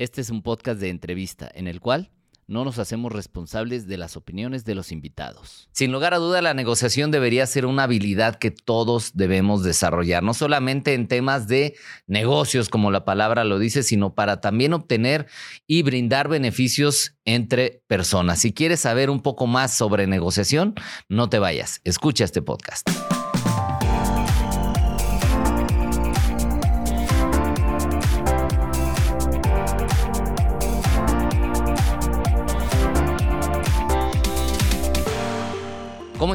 [0.00, 2.10] Este es un podcast de entrevista en el cual
[2.46, 5.68] no nos hacemos responsables de las opiniones de los invitados.
[5.72, 10.32] Sin lugar a duda, la negociación debería ser una habilidad que todos debemos desarrollar, no
[10.32, 11.76] solamente en temas de
[12.06, 15.26] negocios, como la palabra lo dice, sino para también obtener
[15.66, 18.38] y brindar beneficios entre personas.
[18.40, 20.76] Si quieres saber un poco más sobre negociación,
[21.10, 22.88] no te vayas, escucha este podcast.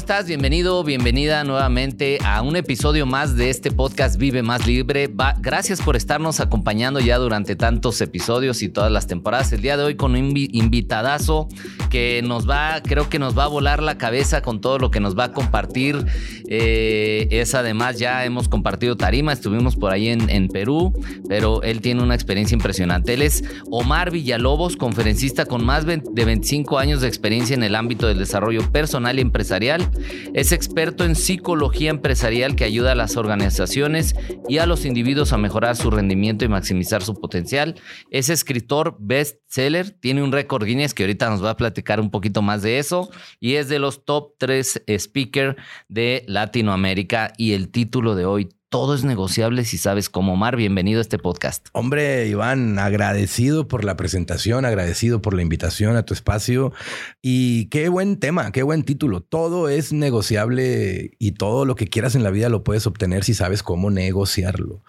[0.06, 0.28] Estás?
[0.28, 5.10] Bienvenido, bienvenida nuevamente a un episodio más de este podcast Vive Más Libre.
[5.40, 9.52] gracias por estarnos acompañando ya durante tantos episodios y todas las temporadas.
[9.52, 11.48] El día de hoy con un invitadazo
[11.90, 15.00] que nos va, creo que nos va a volar la cabeza con todo lo que
[15.00, 16.06] nos va a compartir.
[16.48, 20.94] Eh, es además, ya hemos compartido tarima, estuvimos por ahí en, en Perú,
[21.28, 23.16] pero él tiene una experiencia impresionante.
[23.16, 28.06] Él es Omar Villalobos, conferencista con más de 25 años de experiencia en el ámbito
[28.06, 29.90] del desarrollo personal y empresarial
[30.34, 34.16] es experto en psicología empresarial que ayuda a las organizaciones
[34.48, 37.76] y a los individuos a mejorar su rendimiento y maximizar su potencial.
[38.12, 42.42] Es escritor bestseller, tiene un récord Guinness que ahorita nos va a platicar un poquito
[42.42, 45.56] más de eso y es de los top 3 speaker
[45.88, 50.34] de Latinoamérica y el título de hoy todo es negociable si sabes cómo.
[50.34, 51.70] Omar, bienvenido a este podcast.
[51.72, 56.74] Hombre, Iván, agradecido por la presentación, agradecido por la invitación a tu espacio
[57.22, 59.22] y qué buen tema, qué buen título.
[59.22, 63.34] Todo es negociable y todo lo que quieras en la vida lo puedes obtener si
[63.34, 64.84] sabes cómo negociarlo.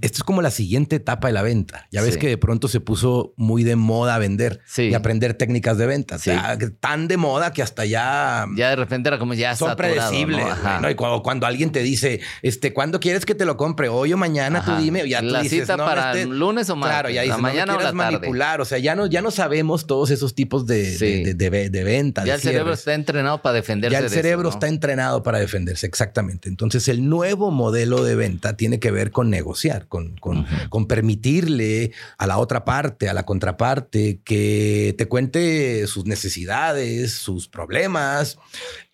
[0.00, 1.88] esto es como la siguiente etapa de la venta.
[1.92, 5.84] Ya ves que de pronto se puso muy de moda vender y aprender técnicas de
[5.84, 6.16] venta.
[6.80, 8.46] tan de moda que hasta ya...
[8.56, 10.46] Ya de repente era como ya son predecibles.
[10.90, 13.88] Y cuando, cuando, alguien te dice, este, ¿Cuándo quieres que te lo compre?
[13.88, 15.08] Hoy o mañana, tú dime.
[15.08, 16.94] Ya la cita para el este lunes o martes.
[16.94, 18.60] Claro, ya dices, mañana no o la manipular.
[18.60, 22.24] O sea, ya no, ya no sabemos todos esos tipos de, de, de, de, venta.
[22.24, 23.92] Ya el cerebro está entrenado para defenderse.
[23.92, 26.48] Ya el cerebro está entrenado para defenderse, exactamente.
[26.48, 31.90] Entonces, el nuevo modelo de venta tiene que ver con negociar, con, con, con permitirle
[32.18, 38.38] a la otra parte, a la contraparte, que te cuente sus necesidades, sus problemas.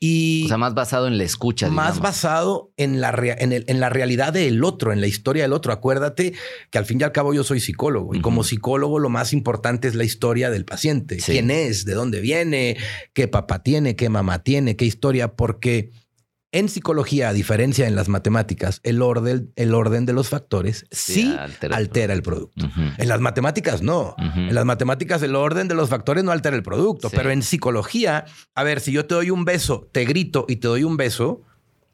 [0.04, 1.68] Y o sea, más basado en la escucha.
[1.68, 5.52] Más basado en la, en, el, en la realidad del otro, en la historia del
[5.52, 5.72] otro.
[5.72, 6.32] Acuérdate
[6.72, 9.86] que al fin y al cabo yo soy psicólogo y como psicólogo lo más importante
[9.86, 11.18] es la historia del paciente.
[11.18, 11.84] ¿Quién es?
[11.84, 12.78] ¿De dónde viene?
[13.12, 13.94] ¿Qué papá tiene?
[13.94, 14.74] ¿Qué mamá tiene?
[14.74, 15.36] ¿Qué historia?
[15.36, 15.92] Porque
[16.52, 21.34] en psicología, a diferencia en las matemáticas, el orden, el orden de los factores sí,
[21.70, 22.68] altera, el producto.
[22.98, 24.14] En las matemáticas no.
[24.18, 27.10] En las matemáticas el orden de los factores no altera el producto.
[27.10, 30.68] Pero en psicología, a ver, si yo te doy un beso, te grito y te
[30.68, 31.42] doy un beso,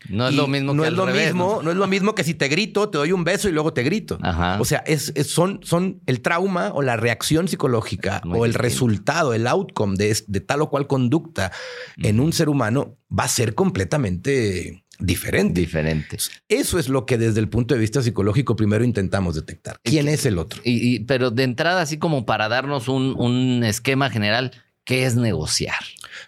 [0.08, 1.70] no es lo mismo no es lo mismo, ¿no?
[1.70, 4.18] es lo mismo que si te grito, te doy un beso y luego te grito.
[4.58, 9.46] O sea, es, son, son el trauma o la reacción psicológica o el resultado, el
[9.46, 11.52] outcome de, de, tal o cual conducta
[11.96, 15.60] en un ser humano va a ser completamente diferente.
[15.60, 16.18] Diferente.
[16.48, 19.80] Eso es lo que desde el punto de vista psicológico primero intentamos detectar.
[19.82, 20.60] ¿Quién es el otro?
[20.64, 24.52] Y, pero de entrada, así como para darnos un, un esquema general,
[24.84, 25.78] ¿qué es negociar?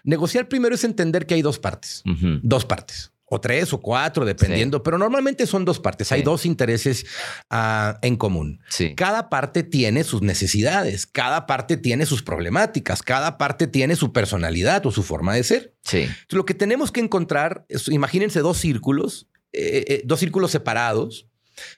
[0.03, 2.03] Negociar primero es entender que hay dos partes.
[2.41, 6.11] Dos partes o tres o cuatro, dependiendo, pero normalmente son dos partes.
[6.11, 7.05] Hay dos intereses
[7.49, 8.59] ah, en común.
[8.97, 14.85] Cada parte tiene sus necesidades, cada parte tiene sus problemáticas, cada parte tiene su personalidad
[14.85, 15.73] o su forma de ser.
[15.83, 16.07] Sí.
[16.29, 21.30] lo que tenemos que encontrar, es, imagínense dos círculos, eh, eh, dos círculos separados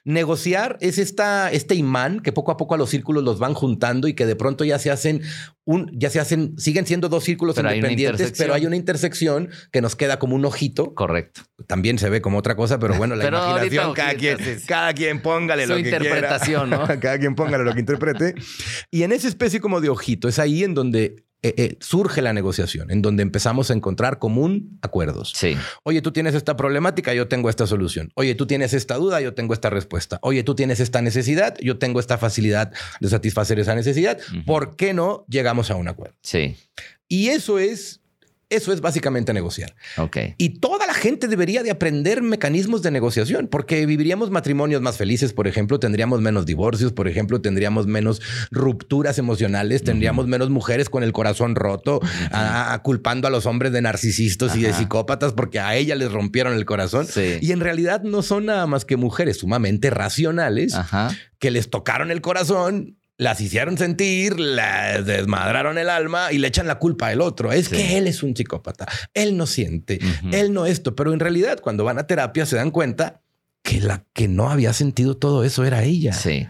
[0.04, 4.08] Negociar es esta, este imán que poco a poco a los círculos los van juntando
[4.08, 5.22] y que de pronto ya se hacen
[5.66, 9.96] un, ya se hacen, siguen siendo dos círculos independientes, pero hay una intersección que nos
[9.96, 10.94] queda como un ojito.
[10.94, 11.42] Correcto.
[11.66, 15.66] También se ve como otra cosa, pero bueno, la imaginación, cada, quien, cada quien póngale
[15.66, 16.86] lo que interpretación, ¿no?
[17.00, 18.34] cada quien póngale lo que interprete.
[18.90, 22.32] Y en esa especie como de ojito, es ahí en donde eh, eh, surge la
[22.32, 25.34] negociación, en donde empezamos a encontrar común acuerdos.
[25.36, 25.58] Sí.
[25.82, 28.10] Oye, tú tienes esta problemática, yo tengo esta solución.
[28.14, 30.18] Oye, tú tienes esta duda, yo tengo esta respuesta.
[30.22, 34.18] Oye, tú tienes esta necesidad, yo tengo esta facilidad de satisfacer esa necesidad.
[34.46, 36.16] ¿Por qué no llegamos a un acuerdo?
[36.22, 36.56] Sí.
[37.08, 38.00] Y eso es
[38.50, 39.74] eso es básicamente negociar.
[39.96, 40.16] Ok.
[40.38, 45.32] Y toda la gente debería de aprender mecanismos de negociación porque viviríamos matrimonios más felices,
[45.32, 48.20] por ejemplo, tendríamos menos divorcios, por ejemplo, tendríamos menos
[48.50, 52.00] rupturas emocionales, tendríamos menos mujeres con el corazón roto,
[52.82, 56.64] culpando a los hombres de narcisistas y de psicópatas porque a ella les rompieron el
[56.64, 57.06] corazón.
[57.40, 60.74] Y en realidad no son nada más que mujeres sumamente racionales
[61.38, 66.66] que les tocaron el corazón las hicieron sentir, las desmadraron el alma y le echan
[66.66, 67.52] la culpa al otro.
[67.52, 70.00] Es que él es un psicópata, él no siente,
[70.32, 73.22] él no esto, pero en realidad cuando van a terapia se dan cuenta
[73.62, 76.12] que la que no había sentido todo eso era ella.
[76.12, 76.46] Sí.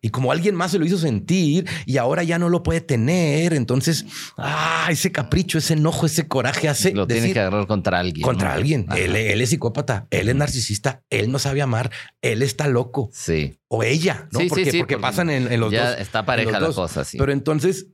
[0.00, 3.52] Y como alguien más se lo hizo sentir y ahora ya no lo puede tener,
[3.52, 4.06] entonces,
[4.36, 6.92] ah, ese capricho, ese enojo, ese coraje hace.
[6.92, 8.22] Lo tiene que agarrar contra alguien.
[8.22, 8.86] Contra alguien.
[8.96, 11.90] Él, es psicópata, él es narcisista, él no sabe amar,
[12.22, 13.10] él está loco.
[13.12, 13.58] Sí.
[13.68, 14.40] O ella, ¿no?
[14.48, 15.98] porque, porque, pasan en, los dos.
[15.98, 17.18] Está pareja la cosa, sí.
[17.18, 17.88] Pero entonces,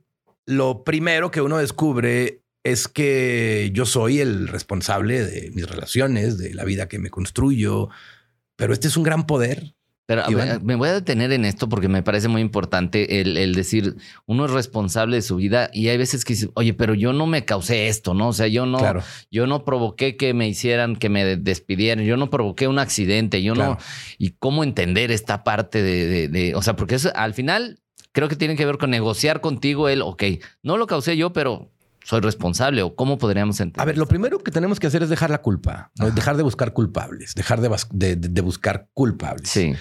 [0.45, 6.53] lo primero que uno descubre es que yo soy el responsable de mis relaciones, de
[6.53, 7.89] la vida que me construyo,
[8.55, 9.74] pero este es un gran poder
[10.05, 10.23] pero
[10.61, 13.95] me voy a detener en esto porque me parece muy importante el, decir,
[14.27, 17.25] uno es responsable de su vida y hay veces que dice, oye, pero yo no
[17.25, 18.29] me causé esto, ¿no?
[18.29, 18.79] O sea, yo no,
[19.31, 23.55] yo no provoqué que me hicieran, que me despidieran, yo no provoqué un accidente, yo
[23.55, 23.77] no.
[24.19, 27.79] Y cómo entender esta parte de, de, o sea, porque eso, al final
[28.11, 30.23] creo que tiene que ver con negociar contigo el, ok,
[30.63, 31.71] no lo causé yo, pero
[32.05, 33.81] soy responsable o cómo podríamos entender?
[33.81, 36.71] A ver, lo primero que tenemos que hacer es dejar la culpa, dejar de buscar
[36.71, 39.49] culpables, dejar de, de, buscar culpables.
[39.49, 39.73] Sí.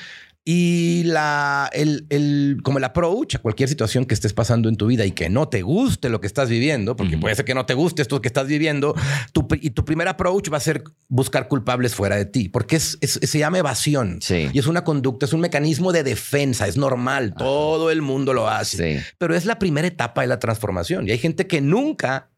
[0.47, 4.87] Y la, el, el, como el approach a cualquier situación que estés pasando en tu
[4.87, 7.65] vida y que no te guste lo que estás viviendo, porque puede ser que no
[7.65, 8.95] te guste esto que estás viviendo,
[9.33, 12.99] tu, y tu primer approach va a ser buscar culpables fuera de ti, porque es,
[13.01, 14.19] se llama evasión.
[14.29, 18.47] Y es una conducta, es un mecanismo de defensa, es normal, todo el mundo lo
[18.49, 19.03] hace.
[19.17, 21.09] Pero es la primera etapa de la transformación.
[21.09, 22.34] Y hay gente que nunca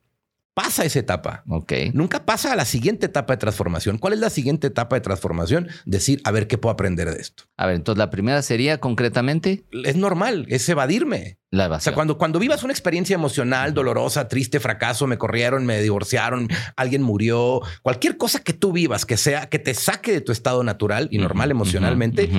[0.56, 1.44] pasa esa etapa.
[1.48, 1.72] Ok.
[1.92, 3.98] Nunca pasa a la siguiente etapa de transformación.
[3.98, 5.68] ¿Cuál es la siguiente etapa de transformación?
[5.84, 7.44] Decir, a ver qué puedo aprender de esto.
[7.58, 9.66] A ver, entonces la primera sería concretamente.
[9.84, 11.38] Es normal, es evadirme.
[11.56, 11.80] La evasión.
[11.80, 16.48] O sea, cuando, cuando vivas una experiencia emocional, dolorosa, triste, fracaso, me corrieron, me divorciaron,
[16.76, 20.62] alguien murió, cualquier cosa que tú vivas que sea, que te saque de tu estado
[20.62, 22.30] natural y normal emocionalmente,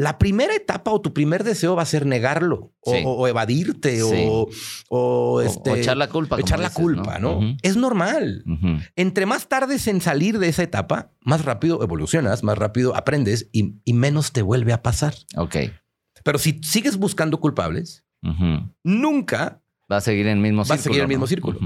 [0.00, 5.78] la primera etapa o tu primer deseo va a ser negarlo o, evadirte o, este,
[5.78, 6.40] echar la culpa.
[6.40, 7.40] Echar la culpa, ¿no?
[7.62, 8.44] Es normal.
[8.96, 13.74] Entre más tardes en salir de esa etapa, más rápido evolucionas, más rápido aprendes y,
[13.92, 15.14] menos te vuelve a pasar.
[15.36, 15.56] Ok.
[16.24, 18.04] Pero si sigues buscando culpables,
[18.82, 20.76] nunca va a seguir en el mismo círculo.
[20.76, 21.58] Va a seguir en el mismo círculo.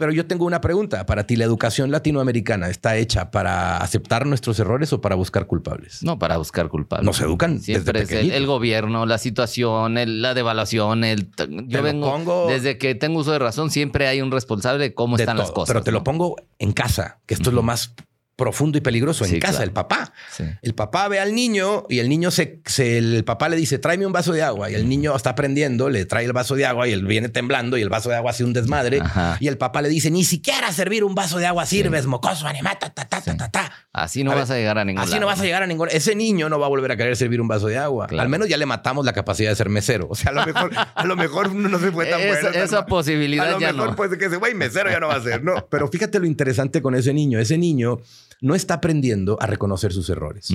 [0.00, 1.04] Pero yo tengo una pregunta.
[1.04, 6.02] Para ti, ¿la educación latinoamericana está hecha para aceptar nuestros errores o para buscar culpables?
[6.02, 7.04] No, para buscar culpables.
[7.04, 11.04] Nos educan Siempre es el, gobierno, la situación, la devaluación.
[11.04, 11.30] El,
[11.66, 15.36] yo vengo, desde que tengo uso de razón, siempre hay un responsable de cómo están
[15.36, 15.74] las cosas.
[15.74, 17.94] Pero te lo pongo en casa, que esto es lo más
[18.40, 20.14] profundo y peligroso en casa, el papá.
[20.62, 24.12] El papá ve al niño y el niño se, el papá le dice, tráeme un
[24.12, 24.70] vaso de agua.
[24.70, 27.76] Y el niño está aprendiendo, le trae el vaso de agua y él viene temblando
[27.76, 29.02] y el vaso de agua hace un desmadre.
[29.40, 32.78] Y el papá le dice, ni siquiera servir un vaso de agua sirves, mocoso, animal,
[32.80, 35.40] ta, ta, ta, ta, ta, Así no vas a llegar a ningún Así no vas
[35.40, 37.66] a llegar a ningún Ese niño no va a volver a querer servir un vaso
[37.66, 38.06] de agua.
[38.06, 40.06] Al menos ya le matamos la capacidad de ser mesero.
[40.08, 42.48] O sea, a lo mejor, a lo mejor no se fue tan bueno.
[42.50, 45.42] Esa posibilidad A lo mejor puede que ese güey mesero ya no va a ser.
[45.42, 47.40] No, pero fíjate lo interesante con ese niño.
[47.40, 47.98] Ese niño
[48.40, 50.48] no está aprendiendo a reconocer sus errores.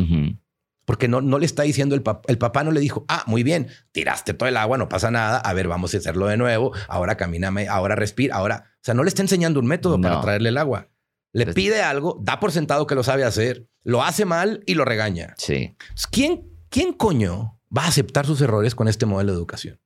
[0.85, 3.41] Porque no, no le está diciendo el, papá, el papá no le dijo, ah, muy
[3.41, 6.73] bien, tiraste todo el agua, no pasa nada, a ver, vamos a hacerlo de nuevo,
[6.87, 10.49] ahora camíname, ahora respira, ahora, o sea, no le está enseñando un método para traerle
[10.49, 10.89] el agua.
[11.35, 14.85] Le pide algo, da por sentado que lo sabe hacer, lo hace mal y lo
[14.85, 15.33] regaña.
[15.37, 15.75] Sí.
[16.09, 19.79] ¿Quién, quién coño va a aceptar sus errores con este modelo de educación?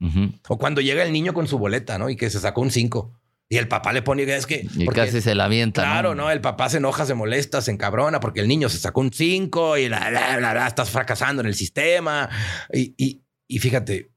[0.47, 2.09] O cuando llega el niño con su boleta, ¿no?
[2.11, 3.19] Y que se sacó un 5.
[3.49, 4.67] Y el papá le pone, es que...
[4.75, 5.81] Y casi se la avienta.
[5.81, 6.29] Claro, ¿no?
[6.29, 9.79] El papá se enoja, se molesta, se encabrona porque el niño se sacó un 5
[9.79, 12.29] y la, la, la, estás fracasando en el sistema.
[12.71, 14.11] Y, y, y, fíjate,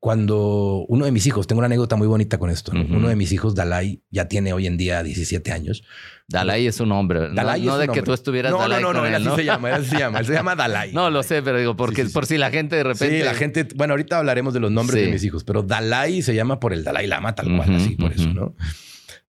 [0.00, 3.32] cuando uno de mis hijos, tengo una anécdota muy bonita con esto, uno de mis
[3.32, 5.82] hijos, Dalai, ya tiene hoy en día 17 años.
[6.28, 7.32] Dalai es un hombre.
[7.32, 9.44] Dalai no, no de que tú estuvieras no, Dalai No, no, no, él, así se
[9.44, 10.92] llama, él se llama, él se llama Dalai.
[10.92, 13.18] no, lo sé, pero digo, porque por si la gente de repente...
[13.18, 16.34] Sí, la gente, bueno, ahorita hablaremos de los nombres de mis hijos, pero Dalai se
[16.34, 18.54] llama por el Dalai Lama, tal cual, así, por eso, ¿no?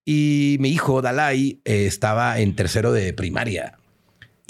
[0.05, 3.78] Y mi hijo, Dalai, eh, estaba en tercero de primaria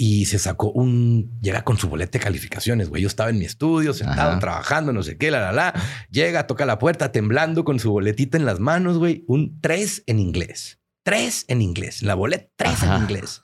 [0.02, 3.02] y se sacó un, llega con su boleta de calificaciones, güey.
[3.02, 5.74] Yo estaba en mi estudio, sentado, trabajando, no sé qué, la, la, la.
[6.10, 9.24] Llega, toca la puerta, temblando con su boletita en las manos, güey.
[9.26, 10.80] Un tres en inglés.
[11.02, 12.02] Tres en inglés.
[12.02, 13.42] La boleta, tres en inglés.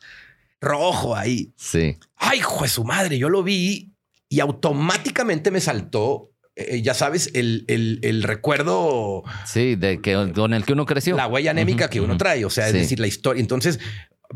[0.58, 1.52] Rojo ahí.
[1.58, 1.98] Sí.
[2.16, 3.18] Ay, hijo de su madre.
[3.18, 3.92] Yo lo vi
[4.30, 9.24] y automáticamente me saltó eh, ya sabes, el, el, recuerdo.
[9.44, 11.14] Sí, de que con el que uno creció.
[11.14, 12.46] La huella anémica que uno trae.
[12.46, 13.42] O sea, es decir, la historia.
[13.42, 13.78] Entonces,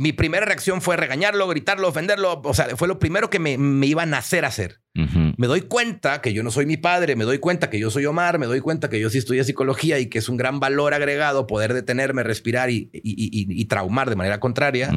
[0.00, 2.40] mi primera reacción fue regañarlo, gritarlo, ofenderlo.
[2.42, 4.80] O sea, fue lo primero que me, me iba a nacer a hacer.
[4.94, 8.06] Me doy cuenta que yo no soy mi padre, me doy cuenta que yo soy
[8.06, 10.94] Omar, me doy cuenta que yo sí estudié psicología y que es un gran valor
[10.94, 14.90] agregado poder detenerme, respirar y, y, traumar de manera contraria.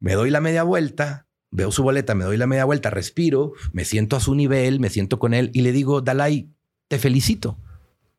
[0.00, 3.84] Me doy la media vuelta veo su boleta, me doy la media vuelta, respiro, me
[3.84, 6.50] siento a su nivel, me siento con él y le digo, Dalai,
[6.88, 7.58] te felicito.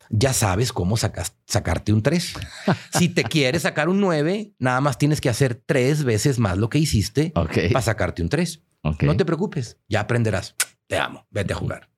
[0.09, 2.33] Ya sabes cómo sacarte un 3.
[2.97, 6.69] si te quieres sacar un 9, nada más tienes que hacer tres veces más lo
[6.69, 8.63] que hiciste para sacarte un 3.
[9.01, 10.55] No te preocupes, ya aprenderás.
[10.87, 11.89] Te amo, vete a jugar.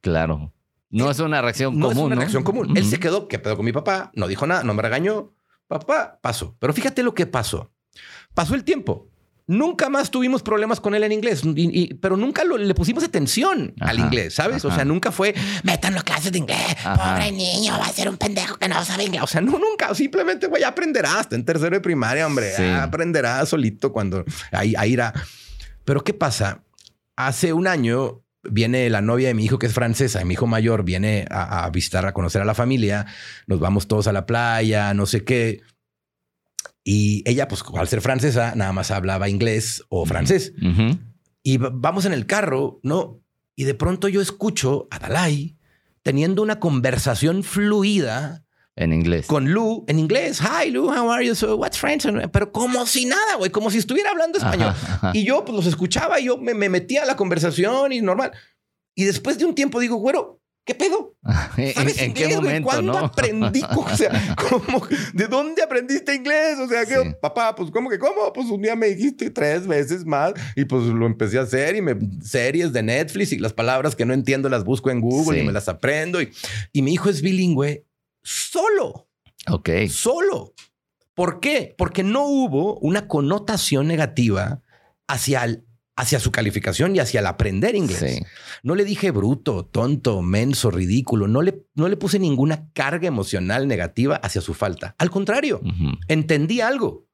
[0.00, 0.52] Claro.
[0.90, 1.98] No es una reacción No común.
[1.98, 2.20] es una ¿no?
[2.22, 2.76] reacción común.
[2.76, 4.10] Él se quedó, ¿qué pedo con mi papá?
[4.14, 5.32] No dijo nada, no me regañó.
[5.68, 6.56] Papá, pasó.
[6.58, 7.72] Pero fíjate lo que pasó.
[8.34, 9.08] Pasó el tiempo.
[9.50, 13.02] Nunca más tuvimos problemas con él en inglés, y- y- pero nunca lo- le pusimos
[13.02, 14.64] atención al inglés, ¿sabes?
[14.64, 17.14] O sea, nunca fue, métanlo a clases de inglés, Ajá.
[17.16, 19.22] pobre niño, va a ser un pendejo que no sabe inglés.
[19.24, 22.62] O sea, no, nunca, simplemente, güey, aprenderá hasta en tercero de primaria, hombre, Sí.
[22.64, 25.12] aprenderá solito cuando ahí, ahí irá.
[25.84, 26.62] Pero ¿qué pasa?
[27.16, 30.46] Hace un año viene la novia de mi hijo que es francesa, y mi hijo
[30.46, 33.06] mayor viene a, a visitar, a conocer a la familia,
[33.48, 35.60] nos vamos todos a la playa, no sé qué.
[36.84, 40.52] Y ella, pues al ser francesa, nada más hablaba inglés o francés.
[41.42, 43.20] Y va- vamos en el carro, ¿no?
[43.56, 45.56] Y de pronto yo escucho a Dalai
[46.02, 48.44] teniendo una conversación fluida
[48.76, 49.26] En inglés.
[49.26, 50.40] con Lu en inglés.
[50.40, 51.34] Hi, Lu, how are you?
[51.34, 52.06] So, what's French?
[52.32, 54.70] Pero como si nada, güey, como si estuviera hablando español.
[54.70, 55.10] Ajá, ajá.
[55.14, 58.32] Y yo pues, los escuchaba y yo me, me metía a la conversación y normal.
[58.94, 61.14] Y después de un tiempo digo, güero, ¿qué pedo?
[61.56, 62.98] ¿En, ¿Sabes en qué inglés, momento, ¿Cuándo no?
[62.98, 63.62] aprendí?
[63.76, 64.86] O sea, ¿cómo?
[65.14, 66.58] ¿de dónde aprendiste inglés?
[66.58, 67.14] O sea, que Sí.
[67.20, 68.32] papá, pues ¿cómo que cómo?
[68.32, 71.82] Pues un día me dijiste tres veces más y pues lo empecé a hacer y
[71.82, 75.42] me series de Netflix y las palabras que no entiendo las busco en Google Sí.
[75.44, 76.30] y me las aprendo y,
[76.72, 77.84] y mi hijo es bilingüe
[78.22, 79.08] solo,
[79.48, 79.70] Ok.
[79.88, 80.54] solo.
[81.14, 81.74] ¿Por qué?
[81.76, 84.62] Porque no hubo una connotación negativa
[85.08, 85.64] hacia el-
[86.00, 87.98] hacia su calificación y hacia el aprender inglés.
[88.18, 88.22] Sí.
[88.62, 91.28] No le dije bruto, tonto, menso, ridículo.
[91.28, 94.94] No le, no le puse ninguna carga emocional negativa hacia su falta.
[94.98, 95.60] Al contrario,
[96.08, 97.06] entendí algo,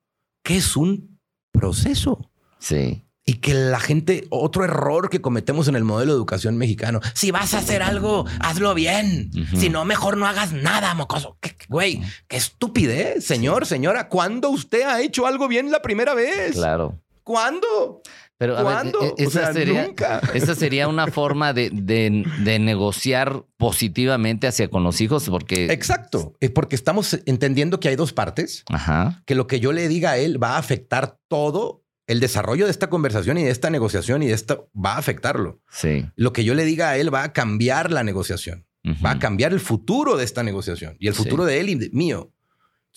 [0.42, 1.18] que es un
[1.52, 2.30] proceso.
[2.58, 3.02] Sí.
[3.28, 7.32] Y que la gente, otro error que cometemos en el modelo de educación mexicano, si
[7.32, 9.30] vas a hacer algo, hazlo bien.
[9.56, 11.36] Si no, mejor no hagas nada, mocoso.
[11.40, 14.08] ¿Qué- qué- Güey, qué estupidez, señor, señora.
[14.08, 16.52] ¿Cuándo usted ha hecho algo bien la primera vez?
[16.52, 17.02] Claro.
[17.24, 18.02] ¿Cuándo?
[18.38, 20.20] Pero a ver, e- O esa, sea, sería, nunca.
[20.34, 25.66] esa sería una forma de, de- de negociar positivamente hacia con los hijos, porque.
[25.72, 26.34] Exacto.
[26.40, 28.64] Es porque estamos entendiendo que hay dos partes.
[28.68, 29.22] Ajá.
[29.26, 32.70] que lo que yo le diga a él va a afectar todo el desarrollo de
[32.70, 35.60] esta conversación y de esta negociación y de esto va a afectarlo.
[35.70, 36.06] Sí.
[36.14, 38.64] Lo que yo le diga a él va a cambiar la negociación,
[39.04, 41.22] va a cambiar el futuro de esta negociación y el Sí.
[41.24, 42.32] futuro de él y de- mío.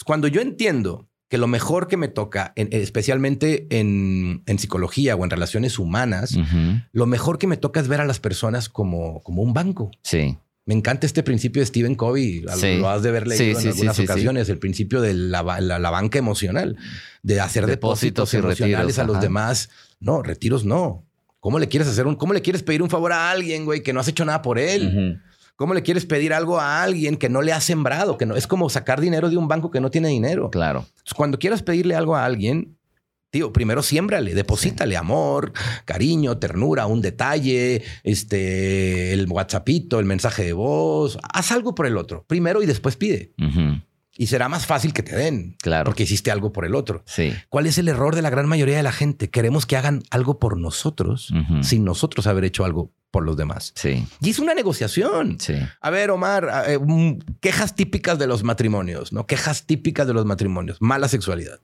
[0.06, 5.24] Cuando yo entiendo que lo mejor que me toca, en- especialmente en, en psicología o
[5.24, 6.36] en relaciones humanas,
[6.92, 9.92] lo mejor que me toca es ver a las personas como, como un banco.
[10.04, 10.38] Sí.
[10.66, 12.42] Me encanta este principio de Stephen Covey.
[12.42, 12.78] Lo- Sí.
[12.78, 14.50] Lo has de haber leído Sí, en sí, algunas ocasiones.
[14.50, 16.76] El principio de la, ba- la- la banca emocional,
[17.24, 19.70] de hacer Depósitos depósitos, y emocionales retiros, a los demás.
[20.00, 21.06] No, retiros no.
[21.40, 23.94] ¿Cómo le quieres hacer un, cómo le quieres pedir un favor a alguien, güey, que
[23.94, 25.22] no has hecho nada por él?
[25.60, 28.18] ¿Cómo le quieres pedir algo a alguien que no le ha sembrado?
[28.18, 30.50] Que no es como sacar dinero de un banco que no tiene dinero.
[30.52, 30.86] Claro.
[30.88, 32.78] Entonces, cuando quieras pedirle algo a alguien,
[33.30, 35.52] tío, primero siémbrale, deposítale amor,
[35.84, 41.18] cariño, ternura, un detalle, este, el WhatsAppito, el mensaje de voz.
[41.34, 43.34] Haz algo por el otro primero y después pide.
[44.16, 45.58] Y será más fácil que te den.
[45.62, 45.84] Claro.
[45.84, 47.04] Porque hiciste algo por el otro.
[47.06, 47.34] Sí.
[47.50, 49.30] ¿Cuál es el error de la gran mayoría de la gente?
[49.30, 53.74] Queremos que hagan algo por nosotros sin nosotros haber hecho algo por los demás.
[53.76, 54.06] Sí.
[54.22, 55.38] Y es una negociación.
[55.40, 55.56] Sí.
[55.82, 59.26] A ver, Omar, eh, mm, quejas típicas de los matrimonios, ¿no?
[59.26, 60.78] Quejas típicas de los matrimonios.
[60.82, 61.60] Mala sexualidad.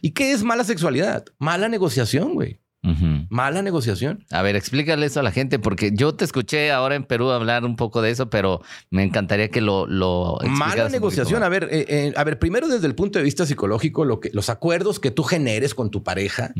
[0.00, 1.24] ¿Y qué es mala sexualidad?
[1.38, 2.60] Mala negociación, güey.
[2.82, 4.24] Mala negociación.
[4.30, 7.64] A ver, explícale eso a la gente, porque yo te escuché ahora en Perú hablar
[7.64, 11.42] un poco de eso, pero me encantaría que lo, lo Mala negociación.
[11.42, 14.30] A ver, eh, eh, a ver, primero desde el punto de vista psicológico, lo que,
[14.32, 16.52] los acuerdos que tú generes con tu pareja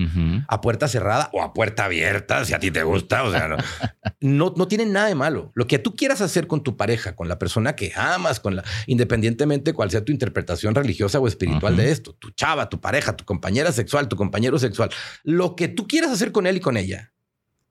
[0.48, 3.56] a puerta cerrada o a puerta abierta, si a ti te gusta, o sea, no,
[4.20, 5.52] no, no tienen nada de malo.
[5.54, 8.64] Lo que tú quieras hacer con tu pareja, con la persona que amas, con la,
[8.86, 13.24] independientemente cuál sea tu interpretación religiosa o espiritual de esto, tu chava, tu pareja, tu
[13.24, 14.90] compañera sexual, tu compañero sexual,
[15.24, 17.12] lo que tú quieras hacer con él y con ella,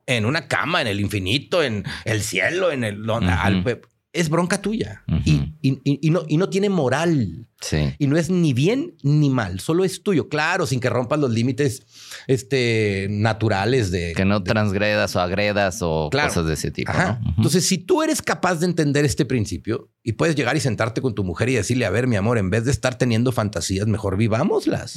[0.05, 3.09] en una cama, en el infinito, en el cielo, en el...
[3.09, 3.81] Al-
[4.11, 7.47] es bronca tuya y, y- y- y no, y no tiene moral.
[7.61, 7.93] Sí.
[7.99, 11.29] Y no es ni bien ni mal, solo es tuyo, claro, sin que rompas los
[11.29, 11.83] límites
[12.25, 14.13] este, naturales de...
[14.15, 16.29] Que no de- transgredas o agredas o Claro.
[16.29, 16.91] cosas de ese tipo.
[17.37, 21.13] Entonces, si tú eres capaz de entender este principio y puedes llegar y sentarte con
[21.13, 24.17] tu mujer y decirle, a ver, mi amor, en vez de estar teniendo fantasías, mejor
[24.17, 24.95] vivámoslas.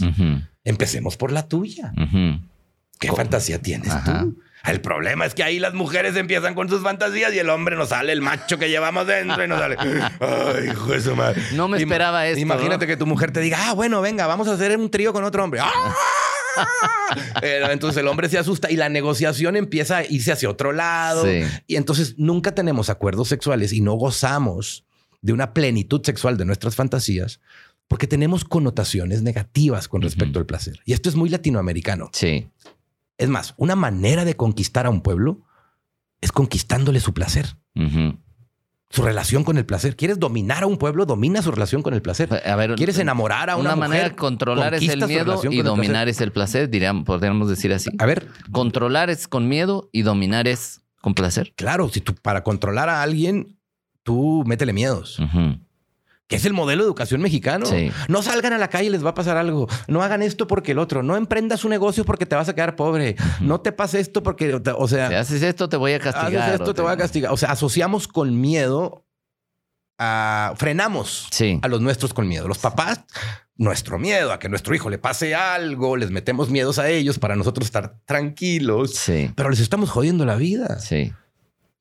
[0.65, 1.93] Empecemos por la tuya.
[1.97, 2.41] Ujú.
[3.09, 4.23] ¿Qué fantasía tienes Ajá.
[4.23, 4.39] tú?
[4.65, 7.89] El problema es que ahí las mujeres empiezan con sus fantasías y el hombre nos
[7.89, 9.77] sale el macho que llevamos dentro y nos sale.
[10.21, 11.43] Ay, hijo de su madre.
[11.55, 12.89] No me esperaba esto, Imagínate ¿no?
[12.89, 15.43] que tu mujer te diga, ah, bueno, venga, vamos a hacer un trío con otro
[15.43, 15.61] hombre.
[15.63, 15.95] ¡Ah!
[17.41, 21.25] Pero entonces el hombre se asusta y la negociación empieza a irse hacia otro lado.
[21.25, 21.43] Sí.
[21.67, 24.85] Y entonces nunca tenemos acuerdos sexuales y no gozamos
[25.23, 27.41] de una plenitud sexual de nuestras fantasías
[27.89, 30.81] porque tenemos connotaciones negativas con respecto al placer.
[30.85, 32.11] Y esto es muy latinoamericano.
[32.13, 32.49] Sí.
[33.23, 35.43] Es más, una manera de conquistar a un pueblo
[36.21, 37.57] es conquistándole su placer.
[38.91, 39.97] Su relación con el placer.
[39.97, 41.07] ¿Quieres dominar a un pueblo?
[41.07, 42.43] Domina su relación con el placer.
[42.45, 45.65] A ver, ¿Quieres enamorar a una, una manera de controlar es el miedo y el
[45.65, 47.91] dominar es el placer, diríamos, podríamos decir así.
[47.99, 51.55] A ver, Controlar es con miedo y dominar es con placer.
[51.57, 53.57] claro, si tú para controlar a alguien,
[54.03, 55.19] tú métele miedos.
[56.37, 57.67] Es el modelo de educación mexicano.
[57.67, 57.91] Sí.
[58.09, 59.69] No salgan a la calle, les va a pasar algo.
[59.89, 61.03] No hagan esto porque el otro.
[61.03, 63.17] No emprendas un negocio porque te vas a quedar pobre.
[63.41, 66.43] No te pase esto porque, o sea, Si haces esto, te voy a castigar.
[66.43, 67.33] haces esto, te voy a castigar.
[67.33, 69.07] O sea, asociamos con miedo
[69.99, 71.59] a frenamos Sí.
[71.63, 72.49] a los nuestros con miedo.
[72.49, 73.01] Los papás,
[73.57, 77.37] nuestro miedo a que nuestro hijo le pase algo, les metemos miedos a ellos para
[77.37, 79.31] nosotros estar tranquilos, Sí.
[79.37, 80.79] pero les estamos jodiendo la vida.
[80.81, 81.13] Sí.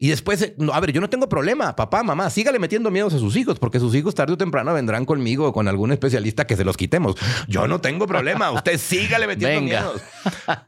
[0.03, 3.13] Y después, eh, no, a ver, yo no tengo problema, papá, mamá, sígale metiendo miedos
[3.13, 6.48] a sus hijos, porque sus hijos tarde o temprano vendrán conmigo o con algún especialista
[6.48, 7.15] que se los quitemos.
[7.48, 9.81] Yo no tengo problema, usted sígale metiendo Venga.
[9.81, 10.01] miedos.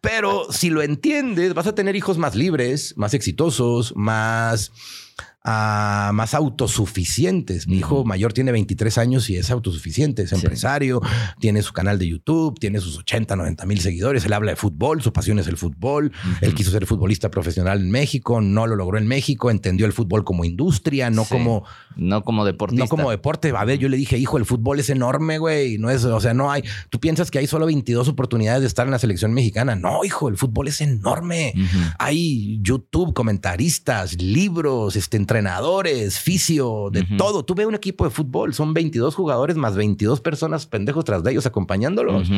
[0.02, 4.72] Pero si lo entiendes, vas a tener hijos más libres, más exitosos, más,
[5.44, 7.68] ah, más autosuficientes.
[7.68, 10.36] Mi hijo mayor tiene 23 años y es autosuficiente, es Sí.
[10.36, 11.02] empresario,
[11.40, 15.02] tiene su canal de YouTube, tiene sus 80, 90 mil seguidores, él habla de fútbol,
[15.02, 18.98] su pasión es el fútbol, él quiso ser futbolista profesional en México, no lo logró
[18.98, 21.30] en México, entendió el fútbol como industria, no Sí.
[21.32, 21.64] como
[21.96, 22.84] No como deportista.
[22.86, 23.52] no como deporte.
[23.56, 25.78] A ver, yo le dije, hijo, el fútbol es enorme, güey.
[25.78, 26.64] No es, o sea, no hay.
[26.90, 29.76] Tú piensas que hay solo 22 oportunidades de estar en la selección mexicana.
[29.76, 31.54] No, hijo, el fútbol es enorme.
[32.00, 37.44] Hay YouTube, comentaristas, libros, este, entrenadores, fisio, de todo.
[37.44, 41.32] Tú ve un equipo de fútbol, son 22 jugadores más 22 personas pendejos tras de
[41.32, 42.30] ellos acompañándolos.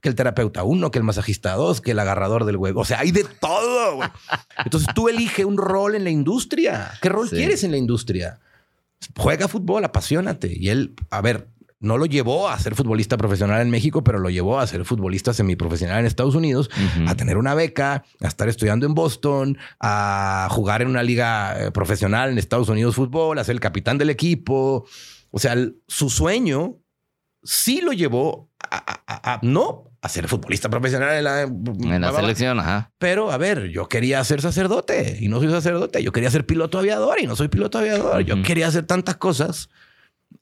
[0.00, 2.80] Que el terapeuta uno, que el masajista dos, que el agarrador del huevo.
[2.80, 3.96] O sea, hay de todo.
[3.96, 4.08] güey.
[4.64, 6.92] Entonces tú elige un rol en la industria.
[7.02, 7.36] ¿Qué rol Sí.
[7.36, 8.38] quieres en la industria?
[9.16, 10.52] Juega fútbol, apasionate.
[10.56, 11.48] Y él, a ver,
[11.80, 15.34] no lo llevó a ser futbolista profesional en México, pero lo llevó a ser futbolista
[15.34, 16.70] semiprofesional en Estados Unidos,
[17.06, 21.70] a tener una beca, a estar estudiando en Boston, a jugar en una liga eh,
[21.72, 24.86] profesional en Estados Unidos fútbol, a ser el capitán del equipo.
[25.30, 26.78] O sea, el- su sueño
[27.42, 32.00] sí lo llevó a, a- a- a- no a ser futbolista profesional en la, En
[32.00, 32.92] la selección, ajá.
[32.98, 36.02] pero a ver, yo quería ser sacerdote y no soy sacerdote.
[36.02, 38.20] Yo quería ser piloto aviador y no soy piloto aviador.
[38.22, 39.68] Yo quería hacer tantas cosas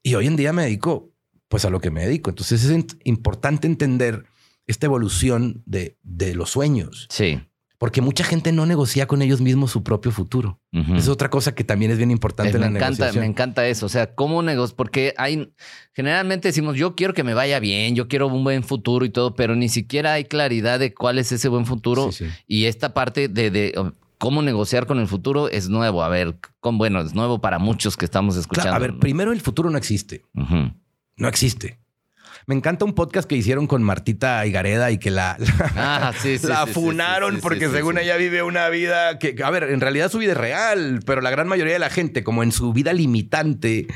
[0.02, 1.11] y hoy en día me dedico
[1.52, 2.30] pues a lo que me dedico.
[2.30, 4.24] Entonces es importante entender
[4.66, 7.42] esta evolución de, de los sueños, Sí.
[7.76, 10.60] porque mucha gente no negocia con ellos mismos su propio futuro.
[10.96, 13.20] Es otra cosa que también es bien importante Eh, en me la encanta, negociación.
[13.20, 13.84] me encanta eso.
[13.84, 15.52] O sea, cómo negociar, porque hay,
[15.92, 19.34] generalmente decimos, yo quiero que me vaya bien, yo quiero un buen futuro y todo,
[19.34, 22.12] pero ni siquiera hay claridad de cuál es ese buen futuro.
[22.12, 22.30] Sí, sí.
[22.46, 26.02] Y esta parte de, de, cómo negociar con el futuro es nuevo.
[26.02, 28.70] A ver, con, bueno, es nuevo para muchos que estamos escuchando.
[28.70, 29.00] Claro, a ver, ¿no?
[29.00, 30.22] primero el futuro no existe.
[31.22, 31.78] No existe.
[32.48, 35.38] Me encanta un podcast que hicieron con Martita Higareda y que la,
[35.76, 39.62] Ah, sí, sí, la sí, funaron porque según ella vive una vida que, a ver,
[39.70, 42.50] en realidad su vida es real, pero la gran mayoría de la gente, como en
[42.50, 43.86] su vida limitante,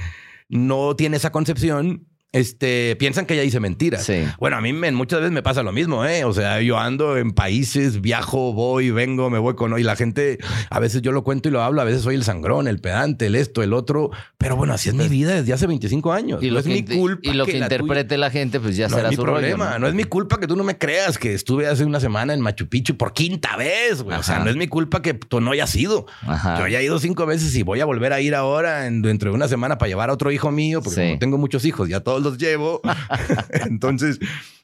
[0.48, 2.06] no tiene esa concepción.
[2.36, 4.04] Este, piensan que ella dice mentiras.
[4.04, 4.24] Sí.
[4.38, 6.24] Bueno, a mí me- muchas veces me pasa lo mismo, ¿eh?
[6.24, 9.78] O sea, yo ando en países, viajo, voy, vengo, me voy con...
[9.78, 10.38] Y la gente,
[10.70, 13.26] a veces yo lo cuento y lo hablo, a veces soy el sangrón, el pedante,
[13.26, 14.10] el esto, el otro.
[14.38, 16.42] Pero bueno, así es mi vida desde hace 25 años.
[16.42, 18.60] Y no lo, es que, mi culpa y lo que, la tuya- interprete la gente,
[18.60, 19.66] pues ya no será es mi su problema.
[19.66, 19.78] rollo.
[19.78, 19.88] ¿no?
[19.88, 22.68] es mi culpa que tú no me creas que estuve hace una semana en Machu
[22.68, 24.02] Picchu por quinta vez.
[24.02, 24.18] güey.
[24.18, 26.06] O sea, no es mi culpa que tú no hayas ido.
[26.26, 26.58] Ajá.
[26.60, 29.30] Yo ya he ido cinco veces y voy a volver a ir ahora en- dentro
[29.30, 31.06] de una semana para llevar a otro hijo mío, porque Sí.
[31.06, 32.80] como tengo muchos hijos, ya todos los llevo.
[33.50, 34.18] Entonces,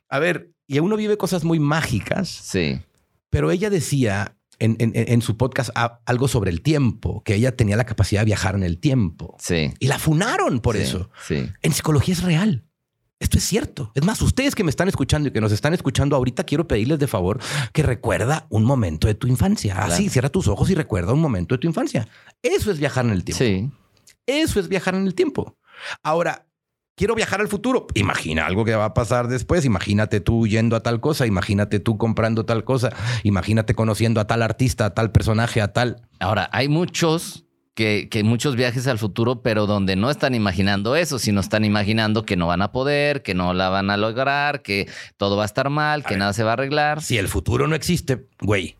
[0.08, 2.80] a ver, y uno vive cosas muy mágicas, Sí.
[3.30, 5.70] pero ella decía en, en- en su podcast
[6.06, 9.36] algo sobre el tiempo, que ella tenía la capacidad de viajar en el tiempo.
[9.40, 9.72] Sí.
[9.80, 11.10] Y la funaron por sí, eso.
[11.26, 11.48] Sí.
[11.62, 12.64] En psicología es real.
[13.18, 13.92] Esto es cierto.
[13.94, 16.98] Es más, ustedes que me están escuchando y que nos están escuchando ahorita, quiero pedirles
[16.98, 17.38] de favor
[17.72, 19.76] que recuerda un momento de tu infancia.
[19.78, 20.12] Así, Claro.
[20.12, 22.08] cierra tus ojos y recuerda un momento de tu infancia.
[22.42, 23.38] Eso es viajar en el tiempo.
[23.44, 23.70] Sí.
[24.26, 25.56] Eso es viajar en el tiempo.
[26.02, 26.46] Ahora,
[27.02, 27.88] quiero viajar al futuro.
[27.94, 29.64] Imagina algo que va a pasar después.
[29.64, 31.26] Imagínate tú yendo a tal cosa.
[31.26, 32.92] Imagínate tú comprando tal cosa.
[33.24, 36.02] Imagínate conociendo a tal artista, a tal personaje, a tal.
[36.20, 41.18] Ahora, hay muchos que, que muchos viajes al futuro, pero donde no están imaginando eso,
[41.18, 44.88] sino están imaginando que no van a poder, que no la van a lograr, que
[45.16, 46.20] todo va a estar mal, que ver.
[46.20, 47.02] nada se va a arreglar.
[47.02, 48.76] Si el futuro no existe, güey,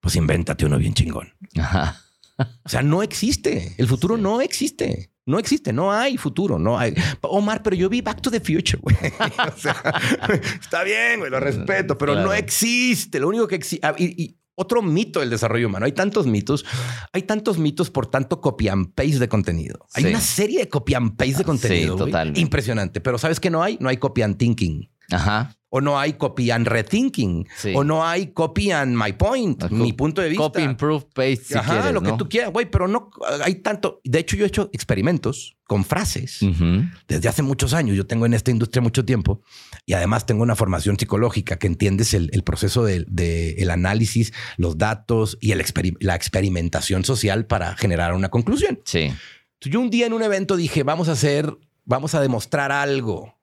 [0.00, 1.34] pues invéntate uno bien chingón.
[1.58, 2.00] Ajá.
[2.38, 3.74] O sea, no existe.
[3.76, 5.10] El futuro no existe.
[5.26, 6.94] No existe, no hay futuro, no hay.
[7.22, 8.96] Omar, pero yo vi Back to the Future, güey.
[9.54, 9.74] O sea,
[10.60, 12.28] está bien, güey, lo respeto, pero Claro.
[12.28, 13.18] no existe.
[13.18, 13.86] Lo único que existe.
[13.98, 15.84] Y, y otro mito del desarrollo humano.
[15.84, 16.64] Hay tantos mitos,
[17.12, 19.86] hay tantos mitos por tanto copy and paste de contenido.
[19.94, 20.08] Hay Sí.
[20.10, 21.96] una serie de copy and paste de contenido.
[21.96, 22.06] güey.
[22.06, 22.40] totalmente.
[22.40, 23.00] Impresionante.
[23.00, 23.76] Pero ¿sabes qué no hay?
[23.80, 24.88] No hay copy and thinking.
[25.10, 25.54] Ajá.
[25.76, 27.72] O no hay copy and rethinking, Sí.
[27.74, 30.42] o no hay copy and my point, mi punto de vista.
[30.44, 32.16] Copy, improve, paste, si Ajá, quieres, lo que ¿no?
[32.16, 33.10] tú quieras, güey, pero no
[33.44, 34.00] hay tanto.
[34.04, 36.82] De hecho, yo he hecho experimentos con frases Ujú.
[37.08, 37.96] desde hace muchos años.
[37.96, 39.42] Yo tengo en esta industria mucho tiempo
[39.84, 44.32] y además tengo una formación psicológica que entiendes el, el proceso del de, el análisis,
[44.56, 45.62] los datos y el
[46.00, 48.78] la experimentación social para generar una conclusión.
[48.84, 49.12] Sí.
[49.60, 53.35] Yo un día en un evento dije, vamos a hacer, vamos a demostrar algo.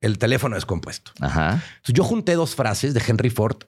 [0.00, 1.12] El teléfono descompuesto.
[1.20, 1.62] Ajá.
[1.76, 3.58] Entonces, yo junté dos frases de Henry Ford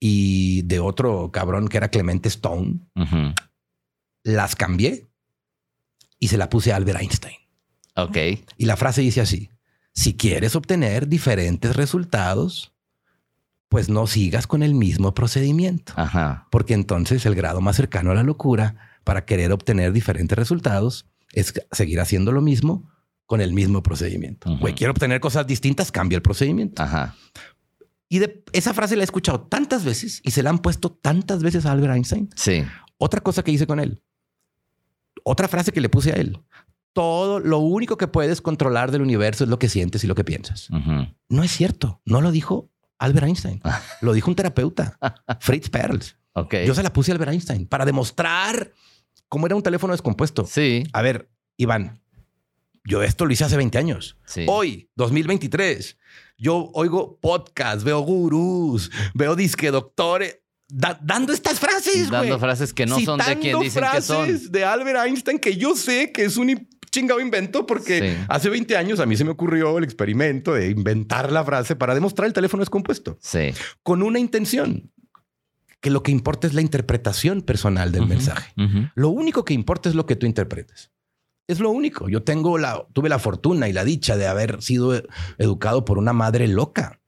[0.00, 2.80] y de otro cabrón que era Clemente Stone.
[4.24, 5.08] Las cambié
[6.18, 7.36] y se la puse a Albert Einstein.
[7.96, 8.16] Ok.
[8.56, 9.50] Y la frase dice así,
[9.92, 12.72] si quieres obtener diferentes resultados,
[13.68, 16.46] pues no sigas con el mismo procedimiento, Ajá.
[16.50, 21.54] porque entonces el grado más cercano a la locura para querer obtener diferentes resultados es
[21.72, 22.90] seguir haciendo lo mismo
[23.26, 24.50] con el mismo procedimiento.
[24.50, 24.60] Ujú.
[24.60, 26.82] Güey, quiero obtener cosas distintas, cambia el procedimiento.
[26.82, 27.16] Ajá.
[28.08, 31.42] Y de esa frase la he escuchado tantas veces y se la han puesto tantas
[31.42, 32.28] veces a Albert Einstein.
[32.36, 32.62] Sí.
[32.98, 34.02] Otra cosa que hice con él.
[35.24, 36.38] Otra frase que le puse a él.
[36.92, 40.24] Todo lo único que puedes controlar del universo es lo que sientes y lo que
[40.24, 40.68] piensas.
[41.30, 42.02] No es cierto.
[42.04, 43.60] No lo dijo Albert Einstein.
[43.64, 43.80] Ah.
[44.02, 44.98] Lo dijo un terapeuta,
[45.40, 46.16] Fritz Perls.
[46.34, 46.56] Ok.
[46.66, 48.72] Yo se la puse a Albert Einstein para demostrar
[49.28, 50.44] cómo era un teléfono descompuesto.
[50.44, 50.84] Sí.
[50.92, 52.01] A ver, Iván,
[52.84, 54.16] yo esto lo hice hace 20 años.
[54.24, 54.44] Sí.
[54.48, 55.98] Hoy, 2023,
[56.38, 62.86] yo oigo podcast, veo gurús, veo disque doctores da- dando estas frases, Dando frases que
[62.86, 64.26] no son de quien dicen que son.
[64.26, 68.24] frases de Albert Einstein que yo sé que es un in- chingado invento porque Sí.
[68.28, 71.94] hace 20 años a mí se me ocurrió el experimento de inventar la frase para
[71.94, 73.50] demostrar el teléfono descompuesto Sí.
[73.82, 74.90] con una intención
[75.80, 78.52] que lo que importa es la interpretación personal del mensaje.
[78.94, 80.90] Lo único que importa es lo que tú interpretes.
[81.48, 82.08] Es lo único.
[82.08, 85.06] Yo tengo la, tuve la fortuna y la dicha de haber sido e-
[85.38, 87.00] educado por una madre loca.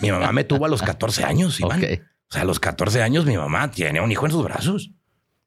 [0.00, 1.78] Mi mamá me tuvo a los 14 años, Iván.
[1.82, 1.90] Ok.
[2.30, 4.90] O sea, a los 14 años mi mamá tiene un hijo en sus brazos.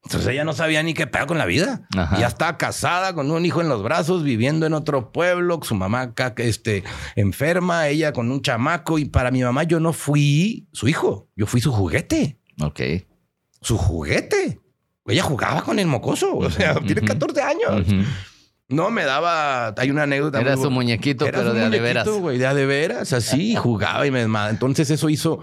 [0.03, 1.87] Entonces ella no sabía ni qué pedo con la vida.
[1.95, 2.17] Ajá.
[2.19, 6.01] Ya estaba casada con un hijo en los brazos, viviendo en otro pueblo, su mamá
[6.01, 6.83] acá, este,
[7.15, 8.97] enferma, ella con un chamaco.
[8.97, 12.81] Y para mi mamá yo no fui su hijo, yo fui su juguete Ok.
[13.61, 14.59] su juguete.
[15.07, 16.37] Ella jugaba con el mocoso.
[16.37, 17.07] O sea, Ujú, tiene ujú.
[17.07, 17.81] 14 años.
[17.87, 18.03] Ujú.
[18.69, 19.73] No, me daba.
[19.77, 20.39] Hay una anécdota.
[20.39, 22.07] Era muy su muñequito, Era pero su de a de veras.
[22.07, 23.11] güey, de a de veras.
[23.13, 24.49] Así jugaba y me desmadra.
[24.51, 25.39] Entonces, eso hizo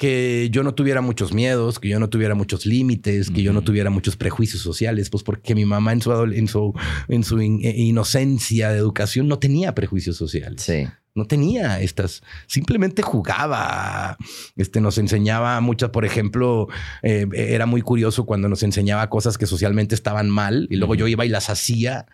[0.00, 3.60] que yo no tuviera muchos miedos, que yo no tuviera muchos límites, que yo no
[3.60, 6.72] tuviera muchos prejuicios sociales, pues porque mi mamá en su, en su,
[7.08, 10.62] en su in- eh, inocencia de educación no tenía prejuicios sociales.
[10.62, 10.86] Sí.
[11.14, 14.16] No tenía estas, simplemente jugaba.
[14.56, 16.68] Este nos enseñaba muchas, por ejemplo,
[17.02, 21.08] eh, era muy curioso cuando nos enseñaba cosas que socialmente estaban mal y luego yo
[21.08, 22.06] iba y las hacía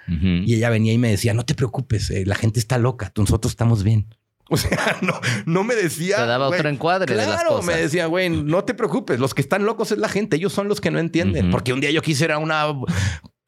[0.44, 3.53] y ella venía y me decía, no te preocupes, eh, la gente está loca, nosotros
[3.53, 4.07] estamos bien.
[4.51, 6.19] O sea, no, no me decía.
[6.19, 7.65] Te daba otro encuadre de las Claro, cosas.
[7.67, 10.69] me decía, güey, no te preocupes, los que están locos es la gente, ellos son
[10.69, 11.51] los que no entienden.
[11.51, 12.65] Porque un día yo quise ir a una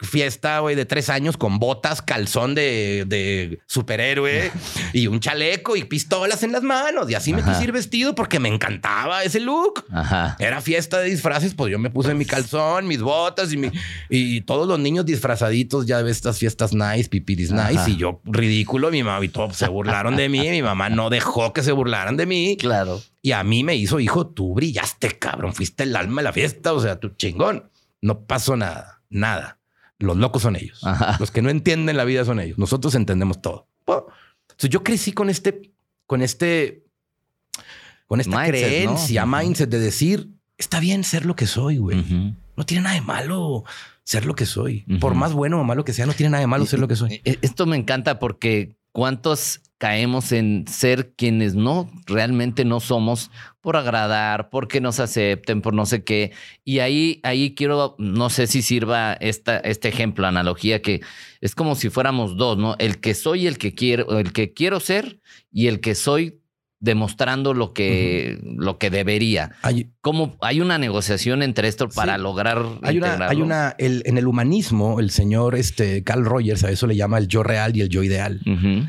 [0.01, 4.53] fiesta, güey, de tres años con botas, calzón de, de superhéroe
[4.93, 7.11] y un chaleco y pistolas en las manos.
[7.11, 9.85] Y así me quise ir vestido porque me encantaba ese look.
[9.91, 10.37] Ajá.
[10.39, 13.71] Era fiesta de disfraces, pues yo me puse mi calzón, mis botas y, mi,
[14.09, 17.71] y todos los niños disfrazaditos ya de estas fiestas nice, pipiris Ajá.
[17.71, 17.91] nice.
[17.91, 20.49] Y yo ridículo, mi mamá y todo se burlaron de mí.
[20.51, 22.57] Mi mamá no dejó que se burlaran de mí.
[22.59, 23.03] Claro.
[23.21, 25.53] Y a mí me hizo, hijo, tú brillaste, cabrón.
[25.53, 26.73] Fuiste el alma de la fiesta.
[26.73, 27.71] O sea, tú chingón.
[28.01, 29.58] No pasó nada, nada.
[29.99, 30.81] Los locos son ellos.
[30.85, 31.17] Ajá.
[31.19, 32.59] Los que no entienden la vida son ellos.
[32.59, 33.67] Nosotros entendemos todo.
[33.87, 34.05] Bueno,
[34.43, 35.73] entonces yo crecí con este,
[36.07, 36.85] con este,
[38.07, 42.37] con esta Mindset, creencia, mindset de decir, está bien ser lo que soy, güey.
[42.57, 43.65] No tiene nada de malo
[44.05, 44.85] ser lo que soy.
[45.01, 46.97] Por más bueno o malo que sea, no tiene nada de malo ser lo que
[46.97, 47.21] soy.
[47.25, 53.77] E- Esto me encanta porque cuántos caemos en ser quienes no realmente no somos por
[53.77, 56.33] agradar, porque nos acepten, por no sé qué.
[56.64, 61.01] Y ahí, ahí quiero, no sé si sirva esta, este ejemplo, analogía, que
[61.41, 62.77] es como si fuéramos dos, ¿no?
[62.79, 65.21] El que soy, el que quiero, el que quiero ser
[65.53, 66.41] y el que soy
[66.81, 69.51] demostrando lo que, lo que debería.
[69.62, 72.23] Hay, ¿Cómo hay una negociación entre esto para Sí.
[72.23, 73.27] lograr hay una, integrarlo?
[73.31, 77.19] hay una, el- en el humanismo, el señor este, Carl Rogers a eso le llama
[77.19, 78.41] el yo real y el yo ideal.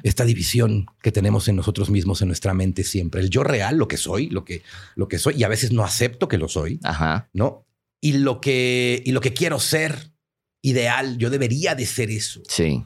[0.03, 3.21] Esta división que tenemos en nosotros mismos, en nuestra mente siempre.
[3.21, 4.61] El yo real, lo que soy, lo que,
[4.95, 7.27] lo que soy, y a veces no acepto que lo soy, Ajá.
[7.33, 7.65] ¿no?
[8.01, 10.11] Y lo que, y lo que quiero ser
[10.61, 12.41] ideal, yo debería de ser eso.
[12.47, 12.83] Sí.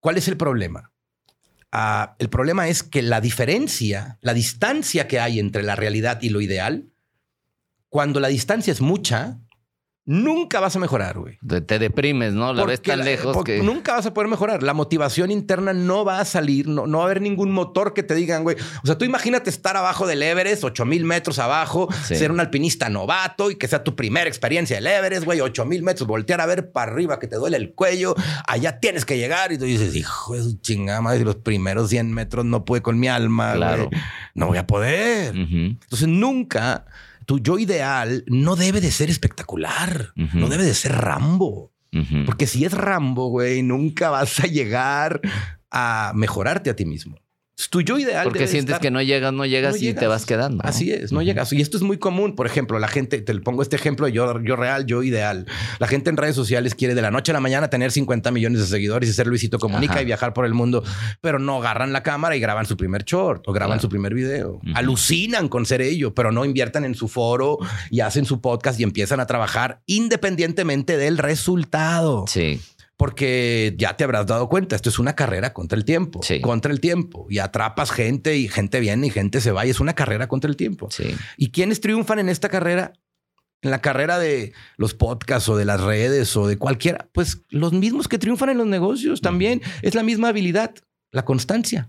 [0.00, 0.92] ¿Cuál es el problema?
[1.72, 6.30] Ah, el problema es que la diferencia, la distancia que hay entre la realidad y
[6.30, 6.90] lo ideal,
[7.88, 9.40] cuando la distancia es mucha,
[10.06, 11.38] nunca vas a mejorar, güey.
[11.66, 12.52] Te, deprimes, ¿no?
[12.52, 13.62] La ves tan lejos que.
[13.62, 14.62] Nunca vas a poder mejorar.
[14.62, 18.02] La motivación interna no va a salir, no, no va a haber ningún motor que
[18.02, 18.56] te digan, güey.
[18.82, 22.14] O sea, tú imagínate estar abajo del Everest, 8000 metros abajo, Sí.
[22.16, 26.06] ser un alpinista novato y que sea tu primera experiencia del Everest, güey, 8000 metros,
[26.06, 28.14] voltear a ver para arriba que te duele el cuello,
[28.46, 32.12] allá tienes que llegar y tú dices, hijo de su chingada madre, los primeros 100
[32.12, 33.88] metros no pude con mi alma, Claro.
[33.88, 34.00] güey.
[34.34, 35.34] no voy a poder.
[35.34, 36.84] Entonces nunca
[37.26, 41.72] tu yo ideal no debe de ser espectacular, no debe de ser Rambo.
[42.26, 45.20] Porque si es Rambo, güey, nunca vas a llegar
[45.70, 47.16] a mejorarte a ti mismo.
[47.70, 48.24] Tu yo ideal.
[48.24, 50.00] Porque sientes estar- que no llegas, no llegas no y llegas.
[50.00, 50.62] te vas quedando.
[50.62, 50.68] ¿no?
[50.68, 51.52] Así es, no llegas.
[51.54, 52.34] Y esto es muy común.
[52.36, 55.46] Por ejemplo, la gente, te pongo este ejemplo, yo, yo real, yo ideal.
[55.78, 58.60] La gente en redes sociales quiere de la noche a la mañana tener 50 millones
[58.60, 60.02] de seguidores y ser Luisito Comunica Ajá.
[60.02, 60.84] y viajar por el mundo,
[61.22, 63.82] pero no agarran la cámara y graban su primer short o graban Claro.
[63.82, 64.60] su primer video.
[64.74, 67.58] Alucinan con ser ello, pero no inviertan en su foro
[67.90, 72.24] y hacen su podcast y empiezan a trabajar independientemente del resultado.
[72.28, 72.60] Sí.
[72.98, 76.40] Porque ya te habrás dado cuenta, esto es una carrera contra el tiempo, Sí.
[76.40, 77.26] contra el tiempo.
[77.28, 80.48] Y atrapas gente y gente viene y gente se va y es una carrera contra
[80.48, 80.88] el tiempo.
[80.90, 81.14] Sí.
[81.36, 82.92] ¿Y quiénes triunfan en esta carrera?
[83.62, 87.72] En la carrera de los podcasts o de las redes o de cualquiera, pues los
[87.72, 90.74] mismos que triunfan en los negocios también es la misma habilidad,
[91.10, 91.88] la constancia.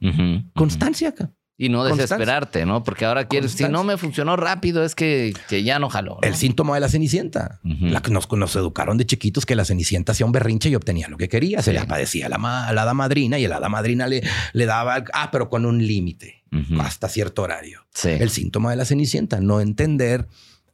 [0.56, 1.14] Constancia.
[1.60, 2.04] Y no Constancia.
[2.18, 2.84] desesperarte, ¿no?
[2.84, 6.20] Porque ahora quieres, si no me funcionó rápido, es que, que ya no jaló.
[6.22, 6.28] ¿no?
[6.28, 7.60] El síntoma de la cenicienta.
[7.64, 11.08] La que nos, nos educaron de chiquitos que la cenicienta hacía un berrinche y obtenía
[11.08, 11.64] lo que quería.
[11.64, 11.80] Se Sí.
[11.80, 14.22] le padecía a la, ma- la hada madrina y la hada madrina le,
[14.54, 16.44] le daba, ah, pero con un límite,
[16.80, 17.88] hasta cierto horario.
[17.92, 18.10] Sí.
[18.10, 20.28] El síntoma de la cenicienta, no entender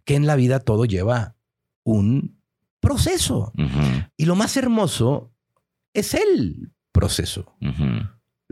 [0.03, 1.35] que en la vida todo lleva
[1.85, 2.41] un
[2.81, 3.53] proceso.
[4.17, 5.31] Y lo más hermoso
[5.93, 7.55] es el proceso.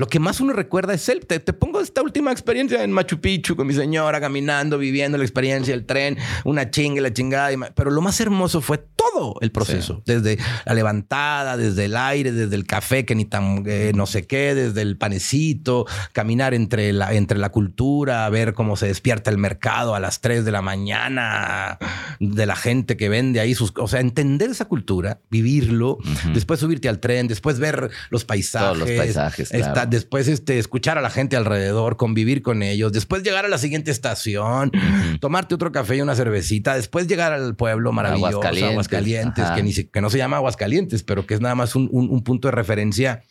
[0.02, 1.28] Lo que más uno recuerda es él.
[1.28, 5.24] Te, te pongo esta última experiencia en Machu Picchu con mi señora caminando, viviendo la
[5.24, 7.56] experiencia, el tren, una chinga la chingada.
[7.76, 10.02] Pero lo más hermoso fue todo el proceso.
[10.06, 14.26] Desde la levantada, desde el aire, desde el café que ni tan eh, no sé
[14.26, 19.38] qué, desde el panecito, caminar entre la, entre la cultura, ver cómo se despierta el
[19.38, 21.78] mercado a las 3 de la mañana,
[22.20, 23.74] de la gente que vende ahí sus...
[23.78, 25.98] O sea, entender esa cultura, vivirlo,
[26.34, 28.68] después subirte al tren, después ver los paisajes.
[28.68, 29.90] Todos los paisajes, claro.
[29.90, 33.92] después este, escuchar a la gente alrededor, convivir con ellos, después llegar a la siguiente
[33.92, 35.18] estación, Ujú.
[35.20, 38.76] tomarte otro café y una cervecita, después llegar al pueblo maravilloso, Aguascalientes.
[38.98, 39.56] Aguascalientes, Ajá.
[39.56, 42.24] que, ni que no se llama Aguascalientes, pero que es nada más un, un- un
[42.24, 43.24] punto de referencia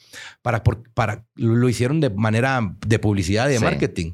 [0.43, 3.65] para, por- para lo hicieron de manera de publicidad y de Sí.
[3.65, 4.13] marketing.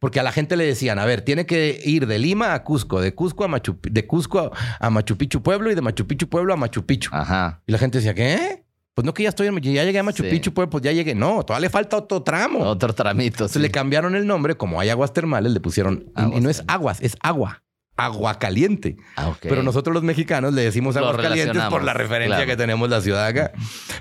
[0.00, 3.00] Porque a la gente le decían, a ver, tiene que ir de Lima a Cusco,
[3.00, 6.52] de Cusco a Machu, de Cusco a, Machu Picchu Pueblo y de Machu Picchu Pueblo
[6.52, 7.10] a Machu Picchu.
[7.12, 7.62] Ajá.
[7.66, 8.64] Y la gente decía, ¿qué?
[8.94, 10.30] Pues no que ya estoy en, ya llegué a Machu Sí.
[10.30, 11.14] Picchu, pues, pues ya llegué.
[11.14, 12.58] No, todavía le falta otro tramo.
[12.64, 13.34] Otro tramito.
[13.36, 17.00] Entonces le cambiaron el nombre, como hay aguas termales, le pusieron, y- no es aguas,
[17.00, 17.62] es agua.
[17.98, 18.96] Agua caliente.
[19.16, 19.34] Ah.
[19.42, 22.50] Pero nosotros los mexicanos le decimos calientes relacionamos, por la referencia claro.
[22.50, 23.52] que tenemos la ciudad acá.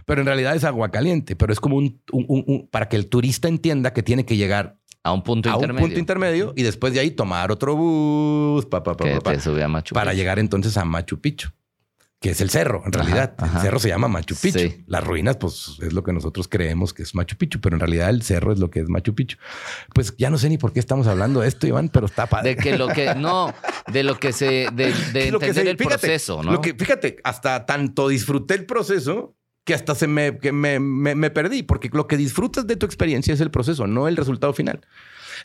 [0.06, 1.36] Pero en realidad es agua caliente.
[1.36, 4.38] Pero es como un, un- un- un- para que el turista entienda que tiene que
[4.38, 5.86] llegar A un punto a un intermedio.
[5.88, 9.32] punto intermedio y después de ahí tomar otro bus pa, pa, pa, que pa, pa,
[9.34, 11.50] te sube a Machu para llegar entonces a Machu Picchu.
[12.20, 13.36] Que es el cerro, en realidad.
[13.38, 13.58] ajá.
[13.58, 14.58] El cerro se llama Machu Picchu.
[14.58, 14.84] Sí.
[14.88, 18.10] Las ruinas, pues, es lo que nosotros creemos que es Machu Picchu, pero en realidad
[18.10, 19.38] el cerro es lo que es Machu Picchu.
[19.94, 22.56] Pues ya no sé ni por qué estamos hablando de esto, Iván, pero está padre.
[22.56, 23.54] De que lo que no,
[23.94, 26.54] de lo que se, de, entender se- el fíjate, proceso, ¿no?
[26.54, 31.14] Lo que, fíjate, hasta tanto disfruté el proceso que hasta se me, que me, me-
[31.14, 34.54] me perdí, porque lo que disfrutas de tu experiencia es el proceso, no el resultado
[34.54, 34.82] final.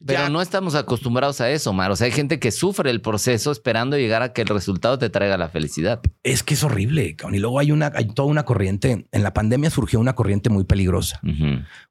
[0.05, 1.91] Pero Ya- no estamos acostumbrados a eso, Mar.
[1.91, 5.11] O sea, hay gente que sufre el proceso esperando llegar a que el resultado te
[5.11, 6.01] traiga la felicidad.
[6.23, 7.17] Es que es horrible.
[7.33, 9.07] Y luego hay una, hay toda una corriente.
[9.13, 11.21] En la pandemia surgió una corriente muy peligrosa,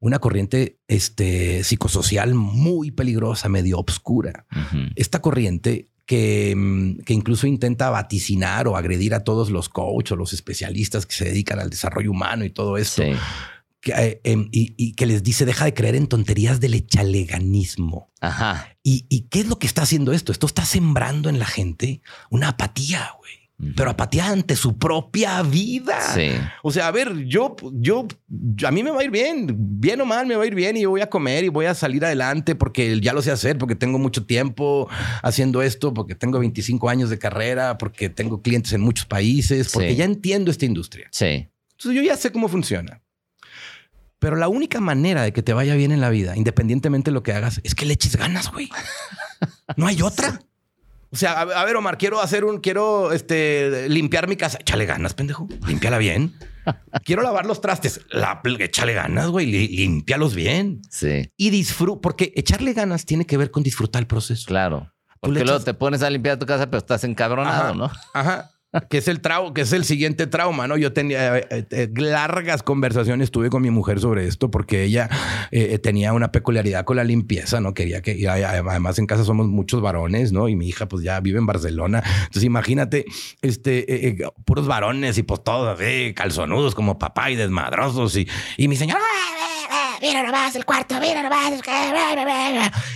[0.00, 4.46] una corriente este, psicosocial muy peligrosa, medio obscura.
[4.96, 10.16] Esta corriente que, mm, que incluso intenta vaticinar o agredir a todos los coaches o
[10.16, 13.02] los especialistas que se dedican al desarrollo humano y todo esto.
[13.02, 13.12] Sí.
[13.82, 18.10] Que, eh, em, y, y que les dice deja de creer en tonterías del echaleganismo.
[18.20, 18.76] Ajá.
[18.82, 20.32] ¿Y, y qué es lo que está haciendo esto?
[20.32, 23.32] Esto está sembrando en la gente una apatía, güey.
[23.76, 26.00] Pero apatía ante su propia vida.
[26.14, 26.30] Sí.
[26.64, 29.46] O sea, a ver, yo, yo, yo- a mí me va a ir bien,
[29.80, 31.66] bien o mal me va a ir bien y yo voy a comer y voy
[31.66, 34.88] a salir adelante porque ya lo sé hacer, porque tengo mucho tiempo
[35.22, 39.90] haciendo esto, porque tengo 25 años de carrera, porque tengo clientes en muchos países, porque
[39.90, 39.96] Sí.
[39.96, 41.06] ya entiendo esta industria.
[41.12, 41.48] Sí.
[41.72, 43.01] Entonces yo ya sé cómo funciona.
[44.22, 47.24] Pero la única manera de que te vaya bien en la vida, independientemente de lo
[47.24, 48.70] que hagas, es que le eches ganas, güey.
[49.76, 50.40] No hay otra.
[51.10, 54.58] O sea, a, ver, Omar, quiero hacer un, quiero este, limpiar mi casa.
[54.60, 55.48] Échale ganas, pendejo.
[55.66, 56.34] Límpiala bien.
[57.04, 58.00] Quiero lavar los trastes.
[58.10, 59.46] La, échale ganas, güey.
[59.46, 60.82] Lí- Límpialos bien.
[60.88, 61.28] Sí.
[61.36, 64.46] Y disfruta, porque echarle ganas tiene que ver con disfrutar el proceso.
[64.46, 64.92] Claro.
[65.18, 67.74] Porque luego echas- te pones a limpiar tu casa, pero estás encabronado, Ajá.
[67.74, 67.90] ¿no?
[68.14, 68.51] Ajá.
[68.88, 70.76] Que es el trau que es el siguiente trauma, ¿no?
[70.76, 75.10] Yo tenía eh, eh, largas conversaciones tuve con mi mujer sobre esto porque ella
[75.50, 77.74] eh, tenía una peculiaridad con la limpieza, ¿no?
[77.74, 80.48] Quería que y además en casa somos muchos varones, ¿no?
[80.48, 82.02] Y mi hija pues ya vive en Barcelona.
[82.04, 83.04] Entonces imagínate
[83.42, 85.78] este puros varones y pues todos
[86.14, 89.00] calzonudos como papá y desmadrosos y, y mi señora
[90.02, 91.60] mira nomás el cuarto, mira nomás.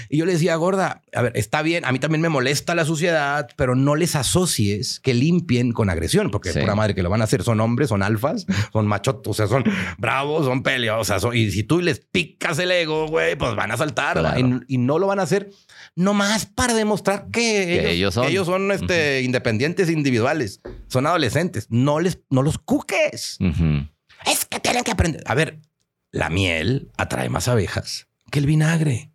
[0.08, 2.84] Y yo le decía, gorda, a ver, está bien, a mí también me molesta la
[2.84, 7.10] suciedad, pero no les asocies que limpien con agresión, porque es pura madre que lo
[7.10, 7.42] van a hacer.
[7.44, 9.64] Son hombres, son alfas, son machos, o sea, son
[9.98, 11.10] bravos, son peleos.
[11.32, 15.06] y si tú les picas el ego, güey, pues van a saltar y, no lo
[15.06, 15.50] van a hacer
[15.94, 21.66] nomás para demostrar que, ellos, son, ellos son este, independientes individuales, son adolescentes.
[21.70, 23.38] No les, no los cuques.
[24.26, 25.22] Es que tienen que aprender.
[25.26, 25.60] A ver,
[26.16, 29.12] la miel atrae más abejas que el vinagre.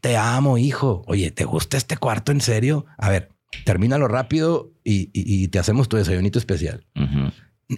[0.00, 1.02] Te amo, hijo.
[1.06, 2.86] Oye, ¿te gusta este cuarto en serio?
[2.96, 3.28] A ver,
[3.64, 6.86] termínalo rápido y, te hacemos tu desayunito especial.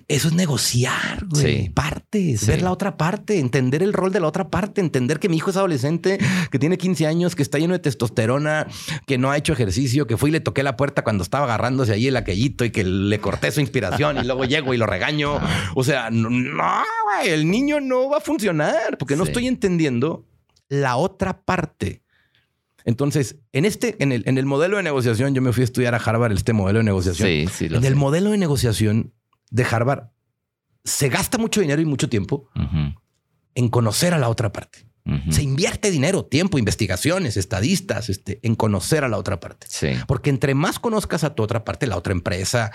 [0.07, 1.71] Eso es negociar, güey.
[1.71, 5.39] Partes, ver la otra parte, entender el rol de la otra parte, entender que mi
[5.39, 6.19] hijo es adolescente,
[6.51, 8.67] que tiene 15 años, que está lleno de testosterona,
[9.07, 11.93] que no ha hecho ejercicio, que fui y le toqué la puerta cuando estaba agarrándose
[11.95, 15.41] ahí el aquellito y que le corté su inspiración y luego llego y lo regaño.
[15.75, 20.27] O sea, no, güey, el niño no va a funcionar porque no estoy entendiendo
[20.69, 22.03] la otra parte.
[22.85, 25.95] Entonces, en este, en el, en el modelo de negociación, yo me fui a estudiar
[25.95, 27.29] a Harvard este modelo de negociación.
[27.29, 29.15] Sí, sí, en el modelo de negociación
[29.51, 30.09] de Harvard
[30.85, 32.49] se gasta mucho dinero y mucho tiempo
[33.55, 34.87] en conocer a la otra parte.
[35.31, 39.67] Se invierte dinero, tiempo, investigaciones, estadistas, este, en conocer a la otra parte.
[40.07, 42.73] Porque entre más conozcas a tu otra parte, la otra empresa,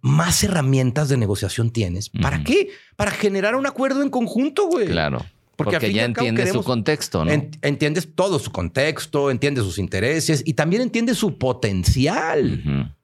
[0.00, 2.08] más herramientas de negociación tienes.
[2.08, 2.70] ¿Para qué?
[2.96, 4.86] Para generar un acuerdo en conjunto, güey.
[4.86, 5.26] Claro.
[5.56, 7.32] Porque, ya entiendes su contexto, ¿no?
[7.32, 12.94] entiendes todo su contexto, entiendes sus intereses y también entiendes su potencial.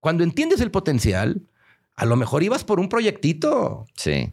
[0.00, 1.42] Cuando entiendes el potencial,
[2.00, 3.84] a lo mejor ibas por un proyectito.
[3.94, 4.32] Sí.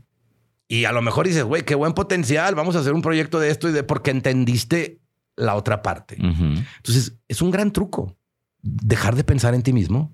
[0.69, 3.49] Y a lo mejor dices, güey, qué buen potencial, vamos a hacer un proyecto de
[3.49, 5.01] esto y de porque entendiste
[5.35, 6.15] la otra parte.
[6.17, 8.17] Entonces, es un gran truco
[8.61, 10.13] dejar de pensar en ti mismo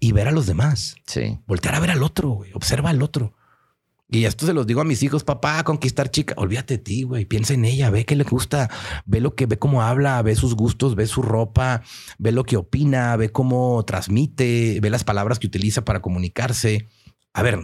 [0.00, 0.96] y ver a los demás.
[1.06, 1.38] Sí.
[1.46, 2.50] Voltear a ver al otro, güey.
[2.54, 3.34] Observa al otro.
[4.10, 6.34] Y esto se los digo a mis hijos, papá, conquistar chica.
[6.38, 7.26] Olvídate de ti, güey.
[7.26, 8.70] Piensa en ella, ve qué le gusta,
[9.04, 11.82] ve lo que ve cómo habla, ve sus gustos, ve su ropa,
[12.18, 16.88] ve lo que opina, ve cómo transmite, ve las palabras que utiliza para comunicarse.
[17.34, 17.60] A ver,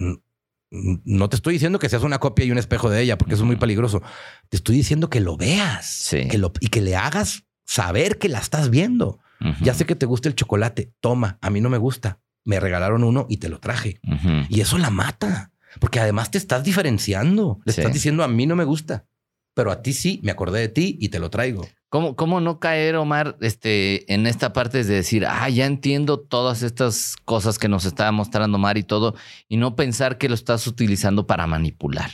[0.71, 3.45] no te estoy diciendo que seas una copia y un espejo de ella, porque eso
[3.45, 4.03] es muy peligroso.
[4.51, 8.39] Te estoy diciendo que lo veas que lo, y que le hagas saber que la
[8.39, 9.19] estás viendo.
[9.61, 10.93] Ya sé que te gusta el chocolate.
[11.01, 12.21] Toma, a mí no me gusta.
[12.45, 14.01] Me regalaron uno y te lo traje.
[14.49, 15.53] Y eso la mata.
[15.81, 17.61] Porque además te estás diferenciando.
[17.65, 19.07] Le estás diciendo a mí no me gusta,
[19.55, 21.67] pero a ti sí, me acordé de ti y te lo traigo.
[21.89, 26.63] ¿Cómo, cómo no caer, Omar, este, en esta parte de decir, ah, ya entiendo todas
[26.63, 29.15] estas cosas que nos está mostrando Omar y todo,
[29.49, 32.11] y no pensar que lo estás utilizando para manipular?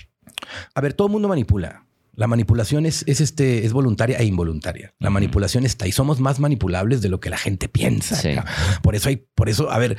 [0.74, 1.86] A ver, todo el mundo manipula.
[2.14, 4.92] La manipulación es, es, este, es voluntaria e involuntaria.
[4.98, 8.44] La manipulación está y somos más manipulables de lo que la gente piensa.
[8.82, 9.96] Por eso hay, por eso, a ver,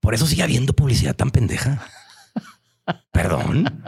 [0.00, 1.86] por eso sigue habiendo publicidad tan pendeja.
[3.12, 3.82] Perdón.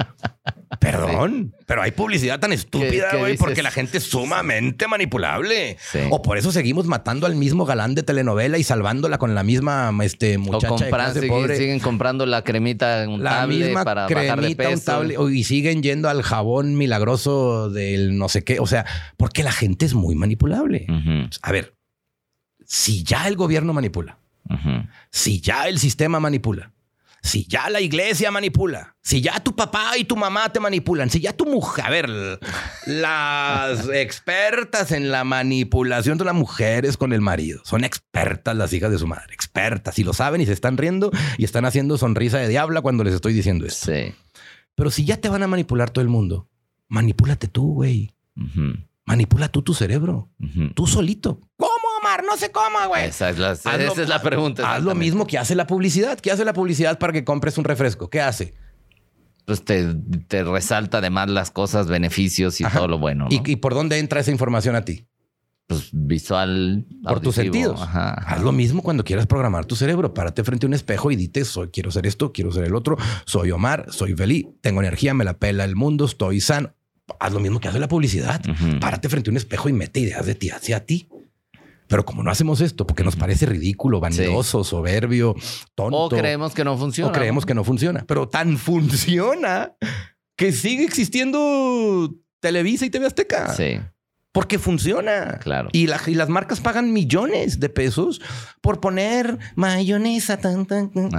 [0.78, 5.76] Perdón, pero hay publicidad tan estúpida, güey, porque la gente es sumamente manipulable.
[6.10, 9.92] O por eso seguimos matando al mismo galán de telenovela y salvándola con la misma
[10.02, 11.56] este, muchacha de pobre.
[11.56, 15.28] Siguen comprando la cremita untable la misma para bajar de peso.
[15.28, 18.58] y siguen yendo al jabón milagroso del no sé qué.
[18.58, 18.86] O sea,
[19.18, 20.86] porque la gente es muy manipulable.
[21.42, 21.74] A ver,
[22.64, 24.18] si ya el gobierno manipula,
[25.10, 26.72] si ya el sistema manipula,
[27.22, 31.20] si ya la iglesia manipula, si ya tu papá y tu mamá te manipulan, si
[31.20, 32.40] ya tu mujer, a ver,
[32.86, 38.90] las expertas en la manipulación de las mujeres con el marido, son expertas las hijas
[38.90, 42.38] de su madre, expertas, y lo saben y se están riendo y están haciendo sonrisa
[42.38, 43.92] de diabla cuando les estoy diciendo esto.
[43.92, 44.14] Sí.
[44.74, 46.48] Pero si ya te van a manipular todo el mundo,
[46.88, 48.14] manipúlate tú, güey.
[49.04, 50.30] Manipula tú tu cerebro,
[50.74, 51.40] tú solito.
[52.18, 53.06] No sé cómo, güey.
[53.06, 54.74] Esa es la, pregunta.
[54.74, 56.18] Haz lo mismo que hace la publicidad.
[56.18, 58.10] ¿Qué hace la publicidad para que compres un refresco?
[58.10, 58.54] ¿Qué hace?
[59.44, 63.26] Pues te, resalta además las cosas, beneficios y todo lo bueno.
[63.30, 65.06] ¿Y, por dónde entra esa información a ti?
[65.66, 66.84] Pues visual.
[67.02, 67.80] Por tus sentidos.
[67.80, 70.14] Haz lo mismo cuando quieras programar tu cerebro.
[70.14, 72.96] Párate frente a un espejo y dite, soy, quiero ser esto, quiero ser el otro.
[73.24, 76.74] Soy Omar, soy feliz, tengo energía, me la pela el mundo, estoy sano.
[77.18, 78.40] Haz lo mismo que hace la publicidad.
[78.80, 81.08] Párate frente a un espejo y mete ideas de ti hacia ti.
[81.90, 85.34] Pero como no hacemos esto porque nos parece ridículo, vanidoso, soberbio,
[85.74, 85.98] tonto.
[85.98, 87.10] O creemos que no funciona.
[87.10, 88.04] O creemos que no funciona.
[88.06, 89.74] Pero tan funciona
[90.36, 93.52] que sigue existiendo Televisa y TV Azteca.
[93.54, 93.80] Sí.
[94.32, 95.38] Porque funciona.
[95.42, 95.68] Claro.
[95.72, 98.20] Y, la- y las marcas pagan millones de pesos
[98.60, 100.36] por poner mayonesa.
[100.38, 101.10] Tan, tan, tan.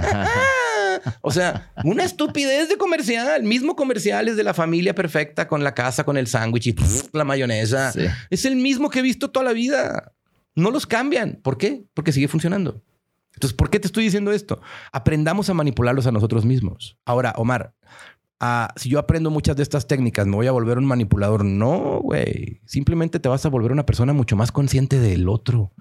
[1.20, 3.42] O sea, una estupidez de comercial.
[3.42, 7.08] Mismo comercial es de la familia perfecta con la casa, con el sándwich y pff,
[7.12, 7.92] la mayonesa.
[7.92, 8.06] Sí.
[8.30, 10.12] Es el mismo que he visto toda la vida.
[10.54, 11.40] No los cambian.
[11.42, 11.84] ¿Por qué?
[11.94, 12.82] Porque sigue funcionando.
[13.34, 14.60] Entonces, ¿por qué te estoy diciendo esto?
[14.92, 16.98] Aprendamos a manipularlos a nosotros mismos.
[17.04, 17.74] Ahora, Omar,
[18.40, 21.44] ah, si yo aprendo muchas de estas técnicas, ¿me voy a volver un manipulador?
[21.44, 22.60] No, güey.
[22.66, 25.72] Simplemente te vas a volver una persona mucho más consciente del otro.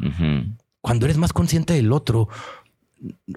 [0.79, 2.29] Cuando eres más consciente del otro,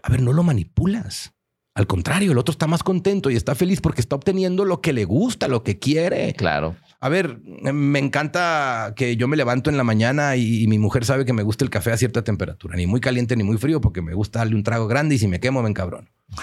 [0.03, 1.34] a ver, no lo manipulas.
[1.77, 4.93] Al contrario, el otro está más contento y está feliz porque está obteniendo lo que
[4.93, 6.33] le gusta, lo que quiere.
[6.35, 6.77] Claro.
[7.01, 11.05] A ver, me encanta que yo me levanto en la mañana y, y mi mujer
[11.05, 13.81] sabe que me gusta el café a cierta temperatura, ni muy caliente ni muy frío,
[13.81, 16.09] porque me gusta darle un trago grande y si me quemo me encabrón.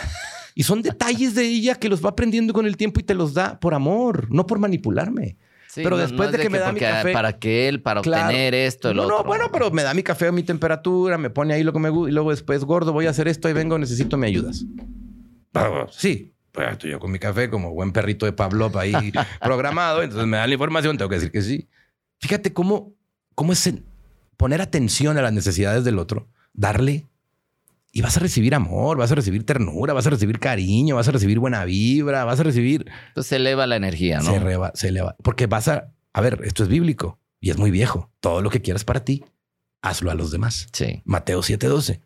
[0.53, 3.33] Y son detalles de ella que los va aprendiendo con el tiempo y te los
[3.33, 5.37] da por amor, no por manipularme.
[5.69, 7.81] Sí, Pero no- después no de que me da mi porque, café- Para que él,
[7.81, 8.25] para Claro.
[8.25, 9.17] obtener esto, el no, otro.
[9.19, 11.79] no, bueno, pero me da mi café a mi temperatura, me pone ahí lo que
[11.79, 14.65] me gusta y luego después, gordo, voy a hacer esto y vengo, necesito me ayudas.
[15.91, 18.93] Sí, pues estoy yo con mi café como buen perrito de Pavlov ahí
[19.41, 21.67] programado, entonces me dan la información, tengo que decir que sí.
[22.19, 22.93] Fíjate cómo,
[23.35, 23.73] cómo es
[24.37, 27.07] poner atención a las necesidades del otro, darle
[27.93, 31.11] y vas a recibir amor, vas a recibir ternura, vas a recibir cariño, vas a
[31.11, 34.31] recibir buena vibra, vas a recibir Entonces se eleva la energía, ¿no?
[34.31, 35.15] se, reba- se eleva.
[35.23, 38.09] Porque vas a, a ver, esto es bíblico y es muy viejo.
[38.19, 39.25] Todo lo que quieras para ti,
[39.81, 40.67] hazlo a los demás.
[40.71, 41.01] Sí.
[41.05, 41.99] Mateo 7:12.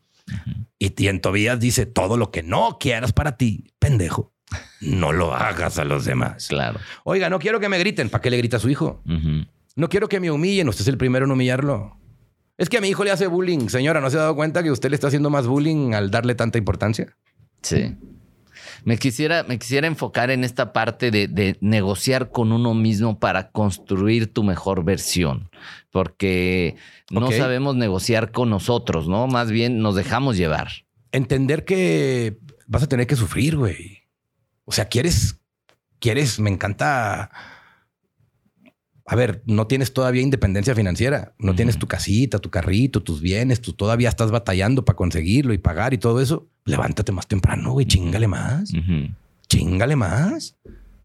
[0.80, 4.34] Y, y en Tobías dice, todo lo que no quieras para ti, pendejo,
[4.82, 6.47] no lo hagas a los demás.
[6.47, 6.80] Claro.
[7.03, 8.09] Oiga, no quiero que me griten.
[8.09, 9.01] ¿Para qué le grita a su hijo?
[9.76, 10.69] No quiero que me humillen.
[10.69, 11.97] Usted es el primero en humillarlo.
[12.57, 13.67] Es que a mi hijo le hace bullying.
[13.67, 16.36] Señora, ¿no se ha dado cuenta que usted le está haciendo más bullying al darle
[16.36, 17.17] tanta importancia?
[17.61, 17.95] Sí.
[18.86, 23.49] Me quisiera, me quisiera enfocar en esta parte de, de negociar con uno mismo para
[23.49, 25.49] construir tu mejor versión,
[25.91, 26.75] porque
[27.09, 29.25] no sabemos negociar con nosotros, ¿no?
[29.25, 30.69] Más bien nos dejamos llevar.
[31.11, 34.03] entender que vas a tener que sufrir, güey.
[34.65, 35.39] O sea, quieres,
[35.99, 37.31] quieres, me encanta.
[39.07, 43.61] A ver, no tienes todavía independencia financiera, no tienes tu casita, tu carrito, tus bienes,
[43.61, 46.47] tú todavía estás batallando para conseguirlo y pagar y todo eso.
[46.65, 49.13] Levántate más temprano, güey, chingale más, Ujú.
[49.47, 50.55] chingale más.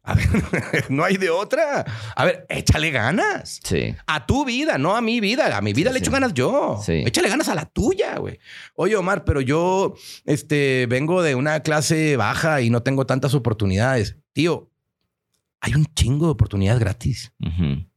[0.02, 0.26] A ver,
[0.90, 1.84] no hay de otra.
[2.16, 3.60] A ver, échale ganas.
[3.62, 3.94] Sí.
[4.06, 5.54] A tu vida, no a mi vida.
[5.54, 6.04] A mi vida Sí, le sí.
[6.04, 6.80] echo ganas yo.
[6.82, 7.02] Sí.
[7.04, 8.38] Échale ganas a la tuya, güey.
[8.76, 9.94] Oye, Omar, pero yo
[10.24, 14.16] este, vengo de una clase baja y no tengo tantas oportunidades.
[14.32, 14.70] Tío,
[15.60, 17.32] hay un chingo de oportunidades gratis.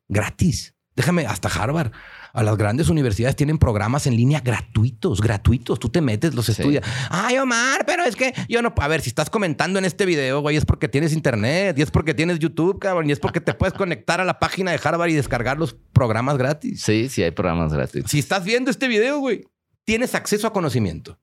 [0.07, 0.75] Gratis.
[0.95, 1.91] Déjame, hasta Harvard.
[2.33, 5.79] A las grandes universidades tienen programas en línea gratuitos, gratuitos.
[5.79, 6.51] Tú te metes, los Sí.
[6.51, 6.83] estudias.
[7.09, 8.73] Ay, Omar, pero es que yo no.
[8.77, 11.89] A ver, si estás comentando en este video, güey, es porque tienes internet y es
[11.91, 15.09] porque tienes YouTube, cabrón, y es porque te puedes conectar a la página de Harvard
[15.09, 16.81] y descargar los programas gratis.
[16.81, 18.11] Sí, sí, hay programas gratuitos.
[18.11, 19.45] Si estás viendo este video, güey,
[19.85, 21.19] tienes acceso a conocimiento.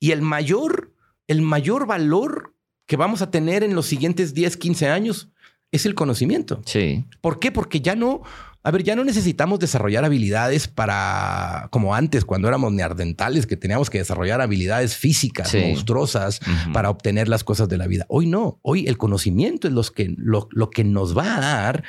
[0.00, 0.92] Y el mayor,
[1.26, 2.54] el mayor valor
[2.86, 5.31] que vamos a tener en los siguientes 10, 15 años
[5.72, 6.62] es el conocimiento.
[6.64, 7.04] Sí.
[7.20, 7.50] ¿Por qué?
[7.50, 8.22] Porque ya no,
[8.62, 13.90] a ver, ya no necesitamos desarrollar habilidades para, como antes, cuando éramos neandertales, que teníamos
[13.90, 15.58] que desarrollar habilidades físicas Sí.
[15.58, 16.40] monstruosas
[16.72, 18.04] para obtener las cosas de la vida.
[18.08, 21.84] Hoy no, hoy el conocimiento es los que, lo, lo que nos va a dar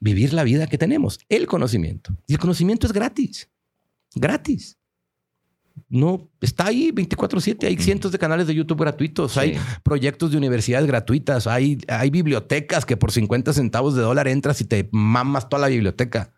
[0.00, 2.16] vivir la vida que tenemos, el conocimiento.
[2.26, 3.48] Y el conocimiento es gratis,
[4.14, 4.77] gratis.
[5.88, 9.40] No, está ahí 24/7, hay cientos de canales de YouTube gratuitos, Sí.
[9.40, 14.60] hay proyectos de universidades gratuitas, hay, hay bibliotecas que por 50 centavos de dólar entras
[14.60, 16.32] y te mamas toda la biblioteca.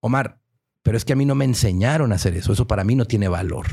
[0.00, 0.40] Omar,
[0.82, 3.04] pero es que a mí no me enseñaron a hacer eso, eso para mí no
[3.04, 3.66] tiene valor.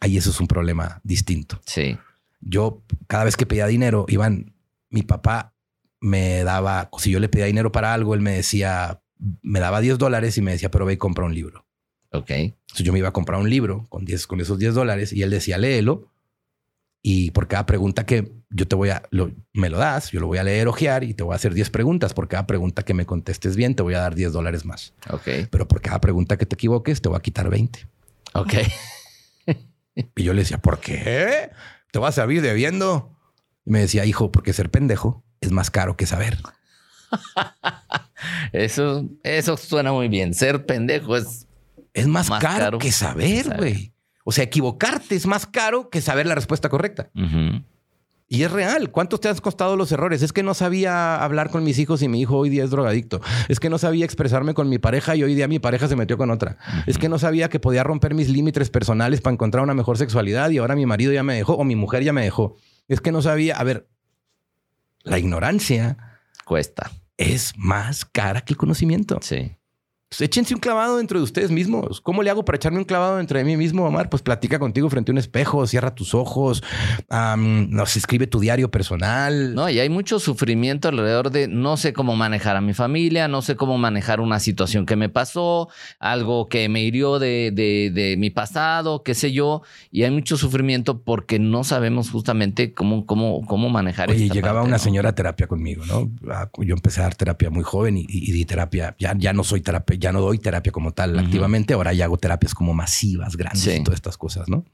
[0.00, 1.60] Ahí eso es un problema distinto.
[1.66, 1.96] Sí.
[2.40, 4.54] Yo cada vez que pedía dinero, Iván,
[4.90, 5.54] mi papá
[6.00, 9.02] me daba, si yo le pedía dinero para algo, él me decía,
[9.42, 11.65] me daba 10 dólares y me decía, pero ve y compra un libro.
[12.18, 12.30] Ok.
[12.30, 15.22] Entonces yo me iba a comprar un libro con, 10, con esos 10 dólares y
[15.22, 16.08] él decía, léelo.
[17.02, 20.26] Y por cada pregunta que yo te voy a, lo- me lo das, yo lo
[20.26, 22.14] voy a leer, ojear y te voy a hacer 10 preguntas.
[22.14, 24.92] Por cada pregunta que me contestes bien, te voy a dar 10 dólares más.
[25.10, 25.28] Ok.
[25.50, 27.86] Pero por cada pregunta que te equivoques, te voy a quitar 20.
[28.34, 28.54] Ok.
[30.14, 31.48] Y yo le decía, ¿por qué?
[31.90, 33.10] ¿Te vas a servir debiendo?
[33.64, 36.36] Y me decía, hijo, porque ser pendejo es más caro que saber.
[38.52, 40.34] Eso, eso suena muy bien.
[40.34, 41.45] Ser pendejo es.
[41.96, 43.92] Es más, Más caro, caro que saber, güey.
[44.24, 47.10] O sea, equivocarte es más caro que saber la respuesta correcta.
[48.28, 48.90] Y es real.
[48.90, 50.20] ¿Cuántos te han costado los errores?
[50.22, 53.20] Es que no sabía hablar con mis hijos y mi hijo hoy día es drogadicto.
[53.48, 56.18] Es que no sabía expresarme con mi pareja y hoy día mi pareja se metió
[56.18, 56.58] con otra.
[56.86, 60.50] Es que no sabía que podía romper mis límites personales para encontrar una mejor sexualidad
[60.50, 62.56] y ahora mi marido ya me dejó o mi mujer ya me dejó.
[62.88, 63.56] Es que no sabía.
[63.56, 63.88] A ver,
[65.04, 65.96] la ignorancia
[66.44, 66.90] Cuesta.
[67.16, 69.18] es más cara que el conocimiento.
[69.22, 69.56] Sí.
[70.08, 72.00] Pues échense un clavado dentro de ustedes mismos.
[72.00, 74.08] ¿Cómo le hago para echarme un clavado dentro de mí mismo, Omar?
[74.08, 76.62] Pues platica contigo frente a un espejo, cierra tus ojos,
[77.10, 79.52] nos escribe tu diario personal.
[79.56, 83.42] No, y hay mucho sufrimiento alrededor de no sé cómo manejar a mi familia, no
[83.42, 88.30] sé cómo manejar una situación que me pasó, algo que me hirió de, de, mi
[88.30, 89.62] pasado, qué sé yo.
[89.90, 94.78] Y hay mucho sufrimiento porque no sabemos justamente cómo, cómo, cómo manejar Oye, llegaba una
[94.78, 96.08] señora a terapia conmigo, ¿no?
[96.30, 98.94] Ah, yo empecé a dar terapia muy joven y, y di terapia.
[99.00, 102.16] Ya, ya no soy terapeuta ya no doy terapia como tal activamente, ahora ya hago
[102.16, 104.64] terapias como masivas, grandes y todas estas cosas, ¿no?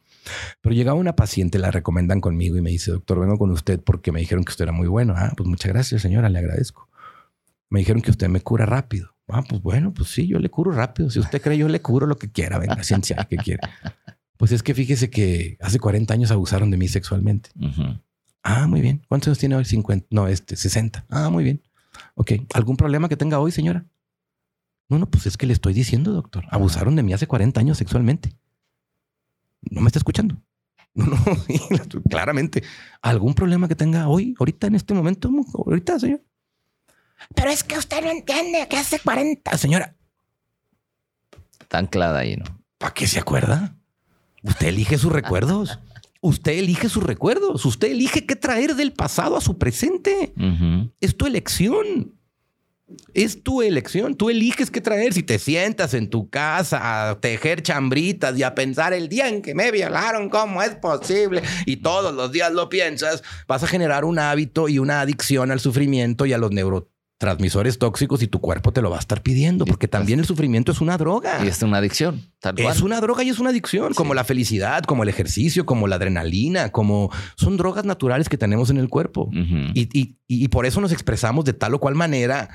[0.61, 4.12] Pero llegaba una paciente, la recomendan conmigo y me dice, doctor, vengo con usted porque
[4.12, 5.14] me dijeron que usted era muy bueno.
[5.16, 6.89] Ah, pues muchas gracias, señora, le agradezco.
[7.68, 9.14] Me dijeron que usted me cura rápido.
[9.29, 11.11] Ah, pues bueno, pues sí, yo le curo rápido.
[11.11, 12.59] Si usted cree, yo le curo lo que quiera.
[12.59, 13.70] Venga, ciencia, que quiera.
[14.37, 17.51] Pues es que fíjese que hace 40 años abusaron de mí sexualmente.
[18.43, 19.03] Ah, muy bien.
[19.09, 19.64] ¿Cuántos años tiene hoy?
[19.64, 20.09] 50.
[20.11, 21.07] No, este, 60.
[21.09, 21.62] Ah, muy bien.
[22.14, 22.33] Ok.
[22.53, 23.87] ¿Algún problema que tenga hoy, señora?
[24.93, 26.45] No, no, pues es que le estoy diciendo, doctor.
[26.51, 28.36] Abusaron de mí hace 40 años sexualmente.
[29.62, 30.36] No me está escuchando.
[30.95, 32.62] No, no, claramente.
[33.01, 35.30] ¿Algún problema que tenga hoy, ahorita, en este momento?
[35.55, 36.20] Ahorita, señor.
[37.34, 39.57] Pero es que usted no entiende que hace 40.
[39.57, 39.97] Señora.
[41.59, 42.45] Está anclada ahí, ¿no?
[42.76, 43.74] ¿Para qué se acuerda?
[44.43, 45.78] Usted elige sus recuerdos.
[46.20, 47.64] Usted elige sus recuerdos.
[47.64, 50.34] Usted elige qué traer del pasado a su presente.
[51.01, 52.12] Es tu elección.
[53.14, 54.14] Es tu elección.
[54.14, 55.12] Tú eliges qué traer.
[55.12, 59.43] Si te sientas en tu casa a tejer chambritas y a pensar el día en
[59.43, 61.43] que me violaron, ¿cómo es posible?
[61.66, 65.61] Y todos los días lo piensas, vas a generar un hábito y una adicción al
[65.61, 69.64] sufrimiento y a los neurotransmisores tóxicos y tu cuerpo te lo va a estar pidiendo
[69.64, 71.45] porque también el sufrimiento es una droga.
[71.45, 72.28] Y es una adicción.
[72.57, 75.97] Es una droga y es una adicción, como la felicidad, como el ejercicio, como la
[75.97, 79.30] adrenalina, como son drogas naturales que tenemos en el cuerpo.
[79.32, 82.49] y por eso nos expresamos de tal o cual manera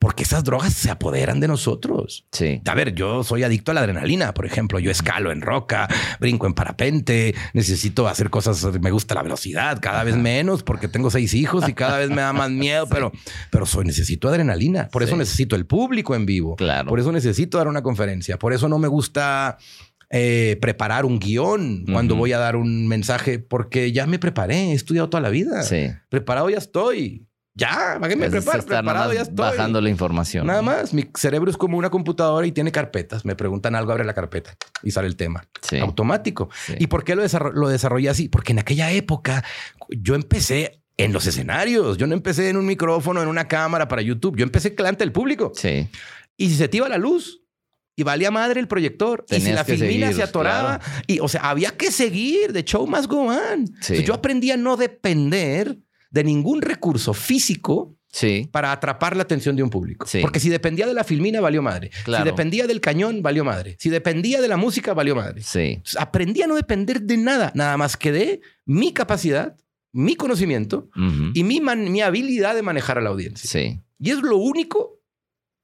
[0.00, 2.26] porque esas drogas se apoderan de nosotros.
[2.32, 2.62] Sí.
[2.66, 4.78] A ver, yo soy adicto a la adrenalina, por ejemplo.
[4.78, 5.88] Yo escalo en roca,
[6.18, 8.64] brinco en parapente, necesito hacer cosas.
[8.80, 12.22] Me gusta la velocidad, cada vez menos porque tengo seis hijos y cada vez me
[12.22, 13.12] da más miedo, pero,
[13.50, 14.88] pero soy, necesito adrenalina.
[14.88, 16.56] Por eso necesito el público en vivo.
[16.56, 16.88] Claro.
[16.88, 18.38] Por eso necesito dar una conferencia.
[18.38, 19.58] Por eso no me gusta
[20.08, 24.72] eh, preparar un guion cuando voy a dar un mensaje, porque ya me preparé, he
[24.72, 25.62] estudiado toda la vida.
[25.62, 25.88] Sí.
[26.08, 27.26] Preparado ya estoy.
[27.54, 28.64] Ya, ¿para qué me preparo?
[28.64, 29.36] Preparado, ya estoy.
[29.36, 30.46] Bajando la información.
[30.46, 30.94] Nada más.
[30.94, 33.24] Mi cerebro es como una computadora y tiene carpetas.
[33.24, 35.44] Me preguntan algo, abre la carpeta y sale el tema.
[35.80, 36.48] Automático.
[36.78, 37.22] ¿Y por qué lo,
[37.52, 38.28] lo desarrollé así?
[38.28, 39.44] Porque en aquella época
[39.88, 41.96] yo empecé en los escenarios.
[41.98, 44.36] Yo no empecé en un micrófono, en una cámara para YouTube.
[44.36, 45.52] Yo empecé delante del público.
[45.54, 45.88] Sí.
[46.36, 47.40] Y si se te iba la luz,
[47.96, 49.26] y valía madre el proyector.
[49.28, 52.52] y si la filmina se atoraba, y o sea, había que seguir.
[52.52, 53.66] de show más go on.
[54.04, 55.78] yo aprendí a no depender
[56.10, 57.96] de ningún recurso físico
[58.50, 60.06] para atrapar la atención de un público.
[60.20, 61.90] Porque si dependía de la filmina, valió madre.
[62.04, 63.76] Si dependía del cañón, valió madre.
[63.78, 65.42] Si dependía de la música, valió madre.
[65.98, 69.56] Aprendí a no depender de nada, nada más que de mi capacidad,
[69.92, 70.88] mi conocimiento
[71.34, 73.48] y mi, mi habilidad de manejar a la audiencia.
[73.98, 75.00] Y es lo único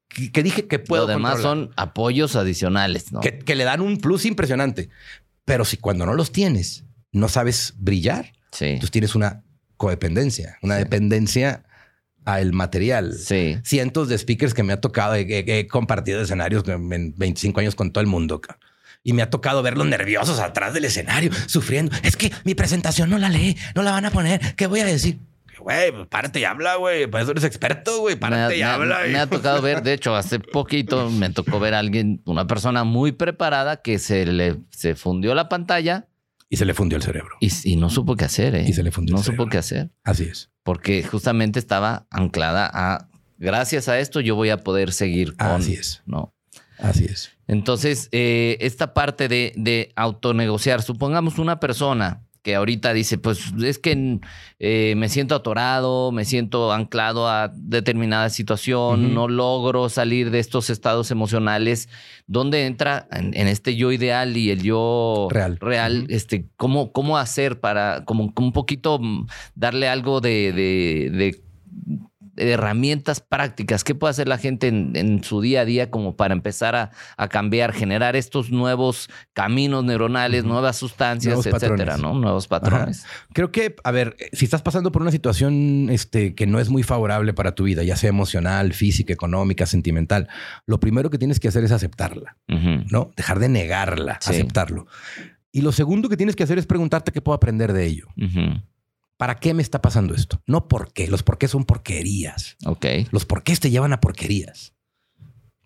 [0.09, 1.07] que, dije que puedo.
[1.07, 3.20] Lo demás son apoyos adicionales, ¿no?
[3.20, 4.88] Que, que, le dan un plus impresionante.
[5.44, 9.44] Pero si cuando no los tienes, no sabes brillar, entonces tienes una
[9.76, 11.64] codependencia, una dependencia
[12.24, 13.14] al material.
[13.14, 13.58] Sí.
[13.64, 18.02] Cientos de speakers que me ha tocado, he, compartido escenarios en 25 años con todo
[18.02, 18.40] el mundo.
[19.04, 21.96] Y me ha tocado verlos nerviosos atrás del escenario, sufriendo.
[22.02, 24.56] Es que mi presentación no la lee, no la van a poner.
[24.56, 25.20] ¿Qué voy a decir?
[25.60, 27.06] Güey, pues párate y habla, güey.
[27.06, 28.16] Para eso eres experto, güey.
[28.16, 29.00] Párate y habla.
[29.08, 32.84] Me, ha tocado ver, de hecho, hace poquito me tocó ver a alguien, una persona
[32.84, 36.06] muy preparada que se le se fundió la pantalla
[36.49, 37.36] y se le fundió el cerebro.
[37.40, 38.64] Y, no supo qué hacer, ¿eh?
[38.68, 39.44] Y se le fundió No el cerebro.
[39.44, 39.90] supo qué hacer.
[40.05, 40.51] Así es.
[40.62, 45.49] Porque justamente estaba anclada a, gracias a esto yo voy a poder seguir con...
[45.49, 46.03] Así es.
[46.07, 46.34] ¿no?
[46.78, 47.30] Así es.
[47.49, 53.80] Entonces, eh, esta parte de, de autonegociar, supongamos una persona que ahorita dice, pues es
[53.80, 54.20] que
[54.61, 60.70] eh, me siento atorado, me siento anclado a determinada situación, no logro salir de estos
[60.70, 61.88] estados emocionales.
[62.28, 65.59] ¿Dónde entra en, este yo ideal y el yo real?
[65.61, 69.26] real este, ¿cómo, ¿Cómo hacer para, como, un poquito mm,
[69.57, 71.42] darle algo de, de
[72.37, 73.84] herramientas prácticas?
[73.84, 77.72] ¿Qué puede hacer la gente en, su día a día como para empezar a, cambiar,
[77.72, 82.14] generar estos nuevos caminos neuronales, nuevas sustancias, etcétera, ¿no?
[82.14, 83.05] Nuevos patrones.
[83.32, 86.82] Creo que, a ver, si estás pasando por una situación este, que no es muy
[86.82, 90.28] favorable para tu vida, ya sea emocional, física, económica, sentimental,
[90.66, 93.12] lo primero que tienes que hacer es aceptarla, ¿no?
[93.16, 94.87] Dejar de negarla, aceptarlo.
[95.53, 98.09] Y lo segundo que tienes que hacer es preguntarte qué puedo aprender de ello.
[99.16, 100.42] ¿Para qué me está pasando esto?
[100.46, 101.08] No por qué.
[101.08, 102.56] Los por qué son porquerías.
[102.66, 102.86] Ok.
[103.10, 104.75] Los por qué te llevan a porquerías.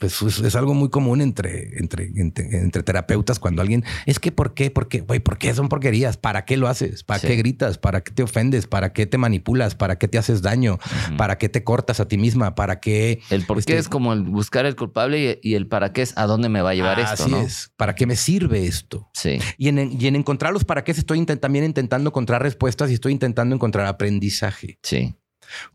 [0.00, 4.32] Pues es, es algo muy común entre, entre, entre, entre terapeutas cuando alguien es que
[4.32, 4.70] ¿por qué?
[4.70, 5.00] ¿Por qué?
[5.02, 6.16] Güey, ¿por qué son porquerías?
[6.16, 7.04] ¿Para qué lo haces?
[7.04, 7.26] ¿Para Sí.
[7.26, 7.76] qué gritas?
[7.78, 8.66] ¿Para qué te ofendes?
[8.66, 9.74] ¿Para qué te manipulas?
[9.74, 10.78] ¿Para qué te haces daño?
[11.18, 12.54] ¿Para qué te cortas a ti misma?
[12.54, 13.20] ¿Para qué?
[13.30, 16.02] El por qué este, es como el buscar el culpable y, y el para qué
[16.02, 17.40] es a dónde me va a llevar esto, Así ¿no?
[17.42, 17.70] es.
[17.76, 19.10] ¿Para qué me sirve esto?
[19.12, 19.38] Sí.
[19.58, 22.94] Y en, y en encontrar los para qué estoy intent- también intentando encontrar respuestas y
[22.94, 24.78] estoy intentando encontrar aprendizaje.
[24.82, 25.14] Sí.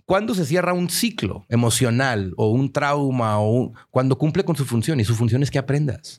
[0.06, 4.66] ¿Cuándo se cierra un ciclo emocional o un trauma o un- cuando cumple con su
[4.66, 5.00] función?
[5.00, 6.18] Y su función es que aprendas.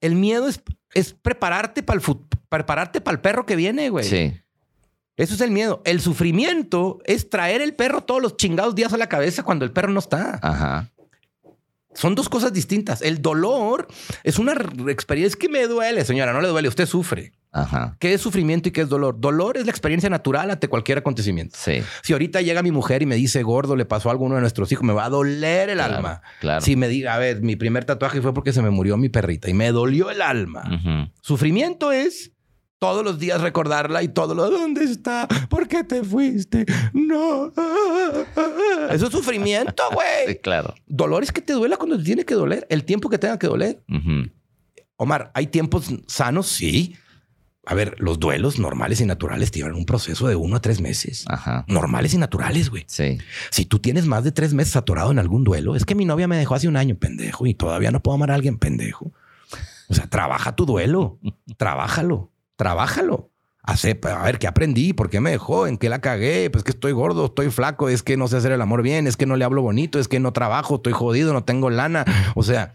[0.00, 0.60] El miedo es,
[0.94, 2.06] es prepararte para el
[2.48, 4.04] prepararte para el perro que viene, güey.
[4.04, 4.32] Sí.
[5.16, 5.82] Eso es el miedo.
[5.84, 9.72] El sufrimiento es traer el perro todos los chingados días a la cabeza cuando el
[9.72, 10.38] perro no está.
[10.42, 10.90] Ajá.
[11.94, 13.02] Son dos cosas distintas.
[13.02, 13.88] El dolor
[14.22, 14.52] es una
[14.88, 15.26] experiencia.
[15.32, 16.32] Es que me duele, señora.
[16.32, 16.68] No le duele.
[16.68, 17.32] Usted sufre.
[17.50, 17.96] Ajá.
[17.98, 19.18] ¿Qué es sufrimiento y qué es dolor?
[19.18, 21.56] Dolor es la experiencia natural ante cualquier acontecimiento.
[21.58, 21.82] Sí.
[22.02, 24.70] Si ahorita llega mi mujer y me dice gordo, le pasó a uno de nuestros
[24.70, 26.22] hijos, me va a doler el Claro, alma.
[26.40, 26.60] Claro.
[26.60, 29.48] Si me diga, a ver, mi primer tatuaje fue porque se me murió mi perrita
[29.48, 31.10] y me dolió el alma.
[31.22, 32.32] Sufrimiento es
[32.78, 35.26] todos los días recordarla y todo lo ¿dónde está?
[35.48, 36.64] ¿Por qué te fuiste?
[36.92, 37.52] No.
[38.90, 39.94] Eso es sufrimiento, Sí,
[40.26, 40.38] güey.
[40.40, 40.74] claro.
[40.86, 43.46] Dolor es que te duela cuando te tiene que doler, el tiempo que tenga que
[43.48, 43.82] doler.
[44.96, 46.46] Omar, ¿hay tiempos sanos?
[46.46, 46.94] Sí.
[47.70, 51.26] A ver, los duelos normales y naturales tienen un proceso de uno a tres meses.
[51.28, 51.66] Ajá.
[51.68, 52.84] Normales y naturales, güey.
[52.86, 53.18] Sí.
[53.50, 56.26] Si tú tienes más de tres meses atorado en algún duelo, es que mi novia
[56.26, 59.12] me dejó hace un año, pendejo, y todavía no puedo amar a alguien, pendejo.
[59.88, 61.18] O sea, trabaja tu duelo,
[61.58, 63.32] trabájalo, trabájalo.
[63.62, 64.94] Hace, a ver, ¿qué aprendí?
[64.94, 65.66] ¿Por qué me dejó?
[65.66, 66.48] ¿En qué la cagué?
[66.48, 69.18] Pues que estoy gordo, estoy flaco, es que no sé hacer el amor bien, es
[69.18, 72.06] que no le hablo bonito, es que no trabajo, estoy jodido, no tengo lana.
[72.34, 72.72] O sea,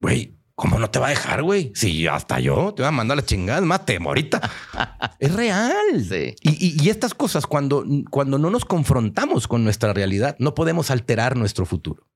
[0.00, 1.72] güey, ¿cómo no te va a dejar, güey?
[1.74, 4.40] Si hasta yo te voy a mandar la chingada, es más, te ahorita.
[5.18, 6.04] es real.
[6.08, 6.34] Sí.
[6.42, 10.90] Y, y- y estas cosas, cuando, cuando no nos confrontamos con nuestra realidad, no podemos
[10.90, 12.06] alterar nuestro futuro.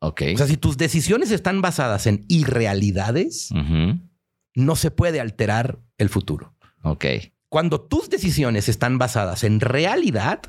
[0.00, 0.22] Ok.
[0.34, 3.50] O sea, si tus decisiones están basadas en irrealidades,
[4.54, 6.54] no se puede alterar el futuro.
[6.82, 7.04] Ok.
[7.48, 10.40] Cuando tus decisiones están basadas en realidad,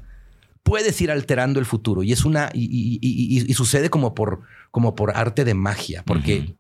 [0.64, 2.04] puedes ir alterando el futuro.
[2.04, 2.50] Y es una.
[2.54, 6.56] Y, sucede como por, como por arte de magia, porque.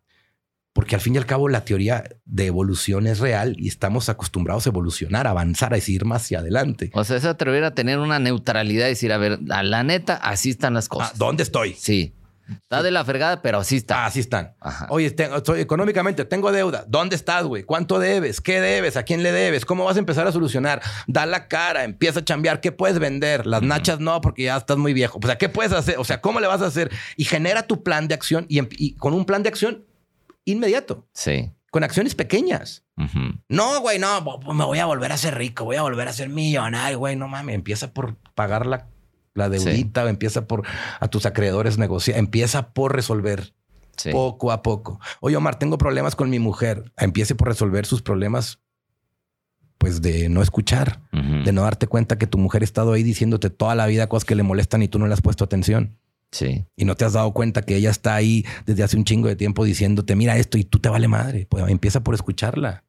[0.74, 4.66] Porque al fin y al cabo la teoría de evolución es real y estamos acostumbrados
[4.66, 6.92] a evolucionar, a avanzar, a ir más hacia adelante.
[6.94, 10.16] O sea, es atrever a tener una neutralidad y decir, a ver, a la neta,
[10.16, 11.18] así están las Ah, cosas.
[11.18, 11.74] ¿Dónde estoy?
[11.74, 12.16] Sí.
[12.50, 14.04] Está de la fregada, pero así está.
[14.04, 14.56] Ah, así están.
[14.60, 14.88] Ajá.
[14.90, 16.84] Oye, estoy económicamente tengo deuda.
[16.88, 17.64] ¿Dónde estás, güey?
[17.64, 18.42] ¿Cuánto debes?
[18.42, 18.98] ¿Qué debes?
[18.98, 19.64] ¿A quién le debes?
[19.66, 20.82] ¿Cómo vas a empezar a solucionar?
[21.08, 22.60] Da la cara, empieza a chambear.
[22.60, 23.46] ¿Qué puedes vender?
[23.46, 25.20] Las nachas no, porque ya estás muy viejo.
[25.22, 25.98] O sea, ¿qué puedes hacer?
[25.98, 26.92] O sea, ¿cómo le vas a hacer?
[27.16, 29.86] Y genera tu plan de acción y, em- y con un plan de acción
[30.46, 31.52] inmediato, Sí.
[31.72, 32.84] con acciones pequeñas.
[33.50, 34.22] No, güey, no,
[34.54, 37.28] me voy a volver a ser rico, voy a volver a ser millonario, güey, no
[37.28, 38.88] mames, empieza por pagar la,
[39.34, 40.64] la deudita, empieza por
[41.00, 43.54] a tus acreedores negociar, empieza por resolver
[43.98, 44.12] Sí.
[44.12, 45.00] poco a poco.
[45.20, 46.92] Oye, Omar, tengo problemas con mi mujer.
[46.98, 48.60] Empiece por resolver sus problemas,
[49.78, 53.50] pues de no escuchar, de no darte cuenta que tu mujer ha estado ahí diciéndote
[53.50, 55.98] toda la vida cosas que le molestan y tú no le has puesto atención.
[56.32, 56.66] Sí.
[56.76, 59.36] Y no te has dado cuenta que ella está ahí desde hace un chingo de
[59.36, 61.46] tiempo diciéndote, mira esto y tú te vale madre.
[61.50, 62.84] Pues empieza por escucharla.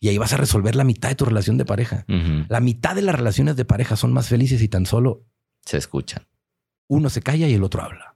[0.00, 2.04] Y ahí vas a resolver la mitad de tu relación de pareja.
[2.48, 5.24] La mitad de las relaciones de pareja son más felices y tan solo
[5.64, 6.26] Se escuchan.
[6.88, 8.12] uno se calla y el otro habla.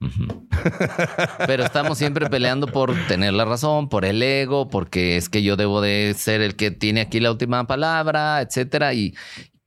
[1.47, 5.57] Pero estamos siempre peleando por tener la razón, por el ego, porque es que yo
[5.57, 8.95] debo de ser el que tiene aquí la última palabra, etcétera.
[8.95, 9.15] Y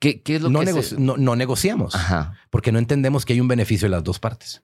[0.04, 2.34] qué, qué es lo No, que se- no- no negociamos Ajá.
[2.49, 4.62] porque no entendemos que hay un beneficio de las dos partes.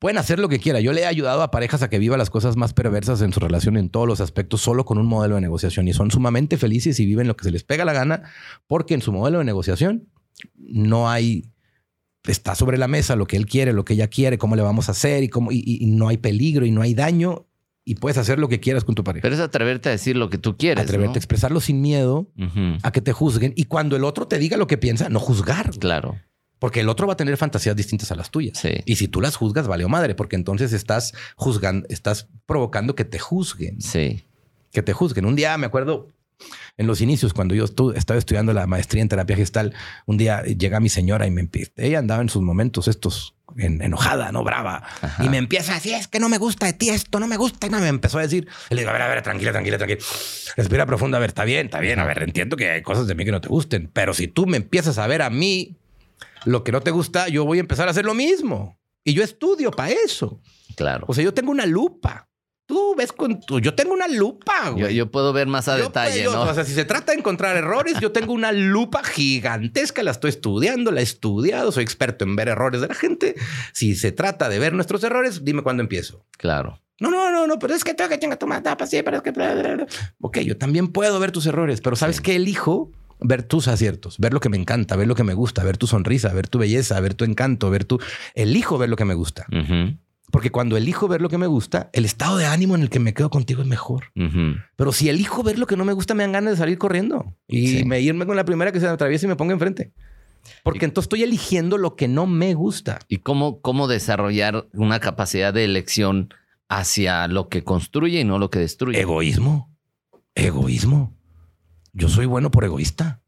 [0.00, 0.82] Pueden hacer lo que quieran.
[0.82, 3.38] Yo le he ayudado a parejas a que vivan las cosas más perversas en su
[3.38, 6.98] relación en todos los aspectos solo con un modelo de negociación y son sumamente felices
[6.98, 8.22] y viven lo que se les pega la gana
[8.66, 10.08] porque en su modelo de negociación
[10.56, 11.44] no hay
[12.24, 14.88] está sobre la mesa lo que él quiere, lo que ella quiere, cómo le vamos
[14.88, 17.46] a hacer y cómo y, y- y no hay peligro y no hay daño
[17.84, 19.22] y puedes hacer lo que quieras con tu pareja.
[19.22, 20.84] Pero es atreverte a decir lo que tú quieres.
[20.84, 22.28] Atreverte a expresarlo sin miedo
[22.82, 25.70] a que te juzguen y cuando el otro te diga lo que piensa, no juzgar.
[25.78, 26.16] Claro.
[26.58, 28.56] Porque el otro va a tener fantasías distintas a las tuyas.
[28.58, 28.70] Sí.
[28.86, 33.04] Y si tú las juzgas, vale o madre, porque entonces estás juzgando, estás provocando que
[33.04, 34.24] te juzguen, Sí.
[34.70, 35.24] que te juzguen.
[35.24, 36.06] Un día me acuerdo
[36.76, 39.74] en los inicios, cuando yo estu- estaba estudiando la maestría en terapia gestal,
[40.06, 43.80] un día llega mi señora y me empieza, ella andaba en sus momentos estos en-
[43.82, 45.24] enojada, no brava, Ajá.
[45.24, 47.66] y me empieza así, es que no me gusta de ti esto, no me gusta,
[47.66, 50.00] y me empezó a decir, y le digo, a ver, a ver, tranquila, tranquila, tranquila,
[50.56, 53.14] respira profundo, a ver, está bien, está bien, a ver, entiendo que hay cosas de
[53.14, 55.76] mí que no te gusten, pero si tú me empiezas a ver a mí
[56.44, 58.78] lo que no te gusta, yo voy a empezar a hacer lo mismo.
[59.04, 60.40] Y yo estudio para eso.
[60.76, 61.04] Claro.
[61.08, 62.28] O sea, yo tengo una lupa.
[62.72, 63.60] Tú ves con tu...
[63.60, 64.94] Yo tengo una lupa, Yo, güey.
[64.94, 66.50] yo puedo ver más a Yo detalle, puedo- ¿no?
[66.50, 70.30] O sea, si se trata de encontrar errores, yo tengo una lupa gigantesca, la estoy
[70.30, 73.34] estudiando, la he estudiado, soy experto en ver errores de la gente.
[73.74, 76.24] Si se trata de ver nuestros errores, dime cuándo empiezo.
[76.38, 76.78] claro.
[77.00, 79.16] No, no, no, no, pero es que tengo que chingar tu madre, pues sí, pero
[79.16, 79.32] es que...
[80.20, 82.22] Ok, yo también puedo ver tus errores, pero ¿sabes Sí.
[82.22, 82.92] qué elijo?
[83.18, 85.86] Ver tus aciertos, ver lo que me encanta, ver lo que me gusta, ver tu
[85.88, 88.00] sonrisa, ver tu belleza, ver tu encanto, ver tu...
[88.34, 89.46] Elijo ver lo que me gusta.
[90.32, 92.98] Porque cuando elijo ver lo que me gusta, el estado de ánimo en el que
[92.98, 94.06] me quedo contigo es mejor.
[94.76, 97.36] Pero si elijo ver lo que no me gusta, me dan ganas de salir corriendo
[97.46, 97.84] y Sí.
[97.84, 99.92] me irme con la primera que se me atraviese y me ponga enfrente.
[100.64, 102.98] Porque entonces estoy eligiendo lo que no me gusta.
[103.08, 106.32] ¿Y cómo, cómo desarrollar una capacidad de elección
[106.68, 108.98] hacia lo que construye y no lo que destruye?
[109.00, 109.70] Egoísmo.
[110.34, 111.14] Egoísmo.
[111.92, 113.20] Yo soy bueno por egoísta.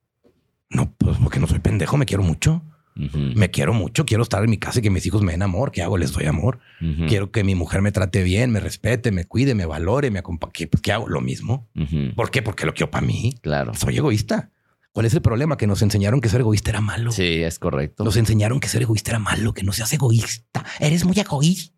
[0.70, 2.62] No, pues porque no soy pendejo, me quiero mucho.
[2.94, 5.72] Me quiero mucho, quiero estar en mi casa y que mis hijos me den amor.
[5.72, 5.98] ¿Qué hago?
[5.98, 6.60] Les doy amor.
[7.08, 10.52] Quiero que mi mujer me trate bien, me respete, me cuide, me valore, me acompañe.
[10.52, 11.08] ¿Qué, qué hago?
[11.08, 11.68] Lo mismo.
[12.14, 12.42] ¿Por qué?
[12.42, 13.34] Porque lo quiero para mí.
[13.42, 13.74] Claro.
[13.74, 14.50] Soy egoísta.
[14.92, 15.56] ¿Cuál es el problema?
[15.56, 17.10] Que nos enseñaron que ser egoísta era malo.
[17.10, 18.04] Sí, es correcto.
[18.04, 20.64] Nos enseñaron que ser egoísta era malo, que no seas egoísta.
[20.78, 21.73] Eres muy egoísta.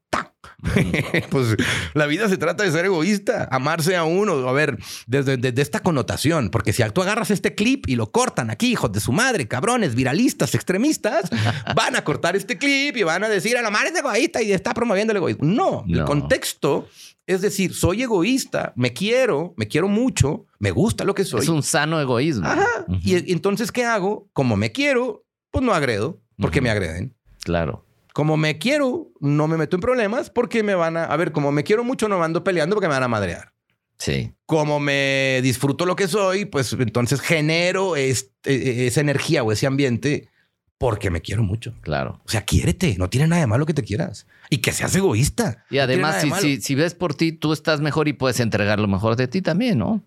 [1.30, 1.56] pues
[1.94, 4.48] la vida se trata de ser egoísta, amarse a uno.
[4.48, 8.50] A ver, desde, desde esta connotación, porque si tú agarras este clip y lo cortan
[8.50, 11.30] aquí, hijos de su madre, cabrones, viralistas, extremistas,
[11.74, 14.52] van a cortar este clip y van a decir a la madre es egoísta y
[14.52, 15.44] está promoviendo el egoísmo.
[15.44, 16.88] No, el contexto
[17.26, 21.40] es decir, soy egoísta, me quiero, me quiero mucho, me gusta lo que soy.
[21.40, 22.46] Es un sano egoísmo.
[22.46, 22.86] Ajá.
[23.02, 24.28] Y, y entonces, ¿qué hago?
[24.32, 27.16] Como me quiero, pues no agredo, porque me agreden.
[27.42, 27.85] Claro.
[28.16, 31.04] Como me quiero, no me meto en problemas porque me van a...
[31.04, 33.52] A ver, como me quiero mucho, no me ando peleando porque me van a madrear.
[33.98, 34.32] Sí.
[34.46, 40.30] Como me disfruto lo que soy, pues entonces genero este- esa energía o ese ambiente
[40.78, 41.74] porque me quiero mucho.
[41.82, 42.22] Claro.
[42.24, 42.96] O sea, quiérete.
[42.96, 44.26] No tiene nada de malo que te quieras.
[44.48, 45.66] Y que seas egoísta.
[45.68, 49.16] Y además, si, si ves por ti, tú estás mejor y puedes entregar lo mejor
[49.16, 50.02] de ti también, ¿no?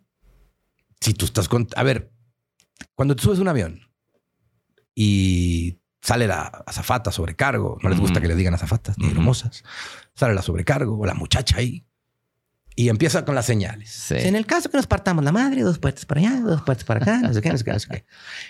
[1.00, 1.68] si tú estás con...
[1.76, 2.12] A ver,
[2.96, 3.82] cuando tú subes un avión
[4.96, 9.64] y sale la azafata sobrecargo, no les gusta que les digan azafatas ni hermosas,
[10.16, 11.86] sale la sobrecargo o la muchacha ahí
[12.76, 13.90] y empieza con las señales.
[13.92, 14.16] Sí.
[14.18, 17.02] En el caso que nos partamos la madre, dos puertas para allá, dos puertas para
[17.02, 18.06] acá, no sé qué, no sé qué, no sé qué.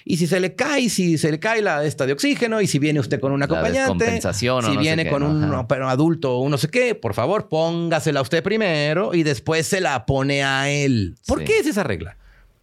[0.05, 2.77] Y si se le cae, si se le cae la esta de oxígeno y si
[2.77, 5.65] viene usted con un La acompañante, o si no viene qué, con ¿no?
[5.67, 10.05] un adulto o no sé qué, por favor, póngasela usted primero y después se la
[10.05, 11.17] pone a él.
[11.25, 11.45] ¿Por Sí.
[11.45, 12.15] qué es esa regla?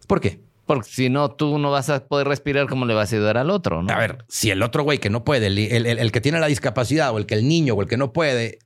[0.07, 0.46] ¿Por qué?
[0.67, 3.49] Porque si no, tú no vas a poder respirar como le vas a ayudar al
[3.49, 3.91] otro, ¿no?
[3.91, 6.47] A ver, si el otro güey que no puede, el, el- el- que tiene la
[6.47, 8.59] discapacidad o el que el niño o el que no puede,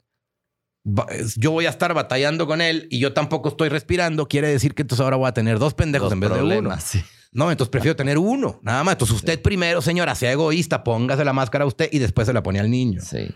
[1.38, 4.82] yo voy a estar batallando con él y yo tampoco estoy respirando, quiere decir que
[4.82, 6.76] entonces ahora voy a tener dos pendejos Dos en vez de uno.
[6.80, 7.04] sí.
[7.34, 8.96] No, entonces prefiero tener uno, nada más.
[8.96, 12.44] Entonces usted primero, señora, sea egoísta, póngase la máscara a usted y después se la
[12.44, 13.00] pone al niño.
[13.02, 13.30] Sí.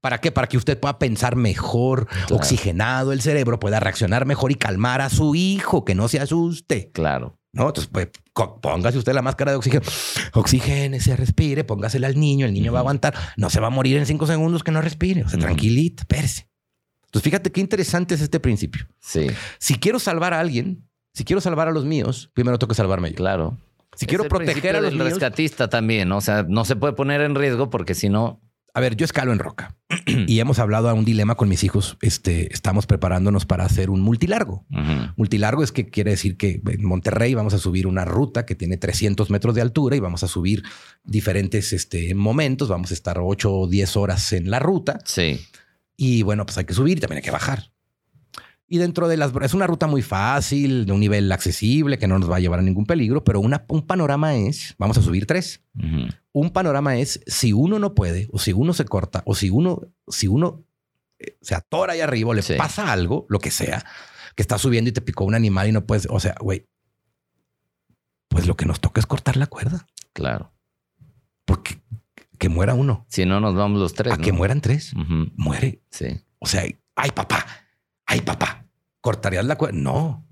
[0.00, 0.32] ¿Para qué?
[0.32, 5.10] Para que usted pueda pensar mejor, oxigenado el cerebro, pueda reaccionar mejor y calmar a
[5.10, 6.90] su hijo, que no se asuste.
[6.92, 7.38] Claro.
[7.52, 7.66] ¿No?
[7.68, 8.08] Entonces, pues,
[8.60, 9.82] póngase usted la máscara de oxígeno,
[10.34, 13.96] oxigénese, respire, póngasela al niño, el niño va a aguantar, no se va a morir
[13.96, 16.48] en cinco segundos que no respire, o sea, tranquilita, espérese.
[17.06, 18.86] Entonces, fíjate qué interesante es este principio.
[19.00, 19.26] Sí,
[19.58, 23.10] Si quiero salvar a alguien, si quiero salvar a los míos, primero tengo que salvarme
[23.10, 23.16] yo.
[23.16, 23.58] claro.
[23.96, 26.18] Si Es quiero proteger a los del míos, rescatista también, ¿no?
[26.18, 28.40] O sea, no se puede poner en riesgo porque si no,
[28.72, 29.76] a ver, yo escalo en roca
[30.26, 31.96] y hemos hablado a un dilema con mis hijos.
[32.00, 34.64] Este, estamos preparándonos para hacer un multilargo.
[35.16, 38.76] Multilargo es que quiere decir que en Monterrey vamos a subir una ruta que tiene
[38.76, 40.62] 300 metros de altura y vamos a subir
[41.04, 42.68] diferentes este, momentos.
[42.68, 45.40] Vamos a estar 8 o 10 horas en la ruta sí,
[45.96, 47.70] y bueno, pues hay que subir y también hay que bajar.
[48.72, 49.32] Y dentro de las...
[49.42, 52.60] Es una ruta muy fácil, de un nivel accesible, que no nos va a llevar
[52.60, 55.60] a ningún peligro, pero una, un panorama es, vamos a subir tres.
[56.32, 59.80] Un panorama es si uno no puede o si uno se corta o si uno,
[60.06, 60.64] si uno
[61.18, 62.54] eh, se atora ahí arriba o le Sí.
[62.56, 63.84] pasa algo, lo que sea,
[64.36, 66.68] que está subiendo y te picó un animal y no puedes, o sea, güey,
[68.28, 70.52] pues lo que nos toca es cortar la cuerda, claro.
[71.44, 71.80] porque
[72.38, 74.12] que muera uno, Si no, nos vamos los tres.
[74.12, 74.92] a que mueran tres,
[75.36, 75.82] muere.
[75.90, 76.06] Sí,
[76.38, 76.62] O sea,
[76.94, 77.44] ay papá,
[78.06, 78.59] ay papá,
[79.00, 79.78] cortarías la cuerda.
[79.78, 80.26] No,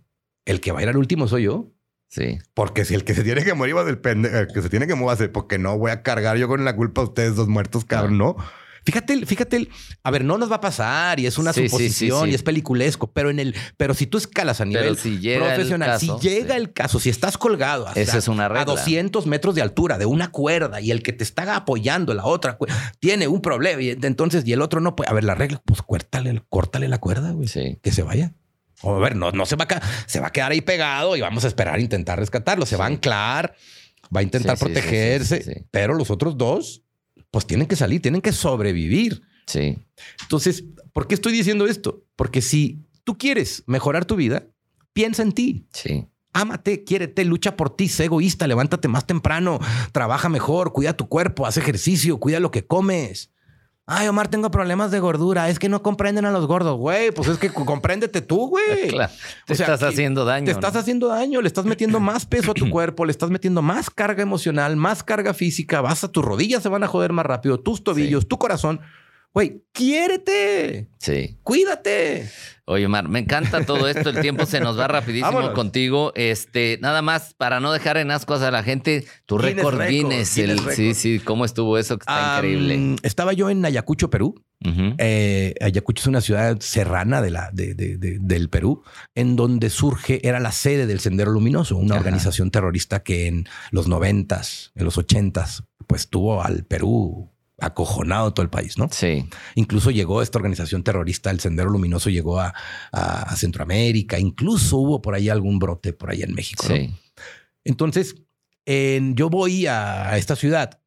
[0.45, 1.73] el que va a ir al último soy yo.
[2.09, 4.69] sí, Porque si el que se tiene que morir va del pendejo, el que se
[4.71, 7.49] tiene que mover, porque no voy a cargar yo con la culpa a ustedes dos
[7.49, 8.37] muertos, cabrón, no.
[8.85, 9.69] Fíjate, fíjate,
[10.03, 12.31] a ver, no nos va a pasar y es una Sí, suposición sí, sí.
[12.31, 16.19] y es peliculesco, pero en el, pero si tú escalas a nivel si profesional, caso,
[16.19, 18.65] si llega el caso, si estás colgado hasta Esa es una a regla.
[18.65, 22.57] 200 metros de altura de una cuerda y el que te está apoyando la otra
[22.99, 25.83] tiene un problema y entonces y el otro no puede, a ver, la regla, pues
[25.83, 27.79] córtale, córtale la cuerda, güey, sí.
[27.83, 28.33] que se vaya.
[28.83, 31.21] O a ver, no, no se va a, se va a quedar ahí pegado y
[31.21, 32.65] vamos a esperar a intentar rescatarlo.
[32.67, 33.55] Se va a anclar,
[34.15, 35.53] va a intentar Sí, protegerse, sí.
[35.71, 36.83] pero los otros dos,
[37.31, 39.23] pues tienen que salir, tienen que sobrevivir.
[39.47, 39.79] Sí,
[40.23, 42.05] Entonces, ¿por qué estoy diciendo esto?
[42.17, 44.47] Porque si tú quieres mejorar tu vida,
[44.93, 45.67] piensa en ti.
[45.73, 46.07] sí.
[46.35, 49.59] Ámate, quiérete, lucha por ti, sé egoísta, levántate más temprano,
[49.93, 53.33] trabaja mejor, cuida tu cuerpo, haz ejercicio, cuida lo que comes.
[53.91, 55.49] Ay, Omar, tengo problemas de gordura.
[55.49, 57.11] Es que no comprenden a los gordos, güey.
[57.11, 58.89] Pues es que compréndete tú, güey.
[58.89, 59.13] Claro.
[59.47, 60.45] Te O sea, estás haciendo daño.
[60.45, 63.63] Te estás haciendo daño, le estás metiendo más peso a tu cuerpo, le estás metiendo
[63.63, 67.25] más carga emocional, más carga física, vas a tus rodillas se van a joder más
[67.25, 68.81] rápido, tus tobillos, tu corazón.
[69.35, 71.39] Güey, quiérete, Sí.
[71.43, 72.29] cuídate.
[72.65, 74.11] Oye, Omar, me encanta todo esto.
[74.11, 75.55] El tiempo se nos va rapidísimo Vámonos.
[75.55, 76.13] contigo.
[76.17, 80.37] Este, nada más para no dejar en ascuas a la gente, tu récord Guinness.
[80.39, 82.97] el- sí, sí, cómo estuvo eso, que está increíble.
[83.03, 84.35] Estaba yo en Ayacucho, Perú.
[84.99, 88.83] Eh, Ayacucho es una ciudad serrana de la, de- de- de- del Perú,
[89.15, 92.01] en donde surge, era la sede del Sendero Luminoso, una Ajá.
[92.01, 97.31] organización terrorista que en los noventas, en los ochentas, pues tuvo al Perú
[97.61, 98.89] acojonado todo el país, ¿no?
[98.91, 102.55] Sí, Incluso llegó esta organización terrorista, el Sendero Luminoso, llegó a,
[102.93, 104.19] a- a Centroamérica.
[104.19, 106.67] Incluso hubo por ahí algún brote por allá en México.
[106.69, 106.75] ¿no?
[106.77, 106.95] sí.
[107.65, 108.15] Entonces,
[108.65, 110.81] en- yo voy a, a esta ciudad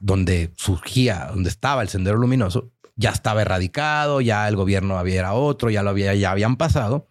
[0.00, 2.70] donde surgía, donde estaba el Sendero Luminoso.
[2.96, 7.08] Ya estaba erradicado, ya el gobierno había era otro, ya lo había, ya habían pasado.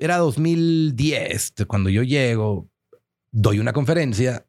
[0.00, 2.68] Era 2010 cuando yo llego,
[3.30, 4.46] doy una conferencia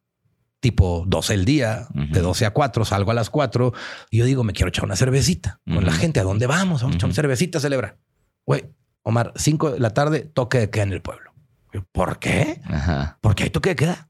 [0.62, 2.28] tipo 12 el día, de Ujú.
[2.28, 3.72] 12 a 4, salgo a las 4
[4.10, 6.20] y yo digo, me quiero echar una cervecita con la gente.
[6.20, 6.82] ¿A dónde vamos?
[6.82, 7.98] Vamos a echar una cervecita, celebra.
[8.46, 8.64] Güey,
[9.02, 11.32] Omar, 5 de la tarde, toque de queda en el pueblo.
[11.72, 12.60] Yo, ¿Por qué?
[12.64, 13.18] Ajá.
[13.20, 14.08] ¿Por qué hay toque de queda?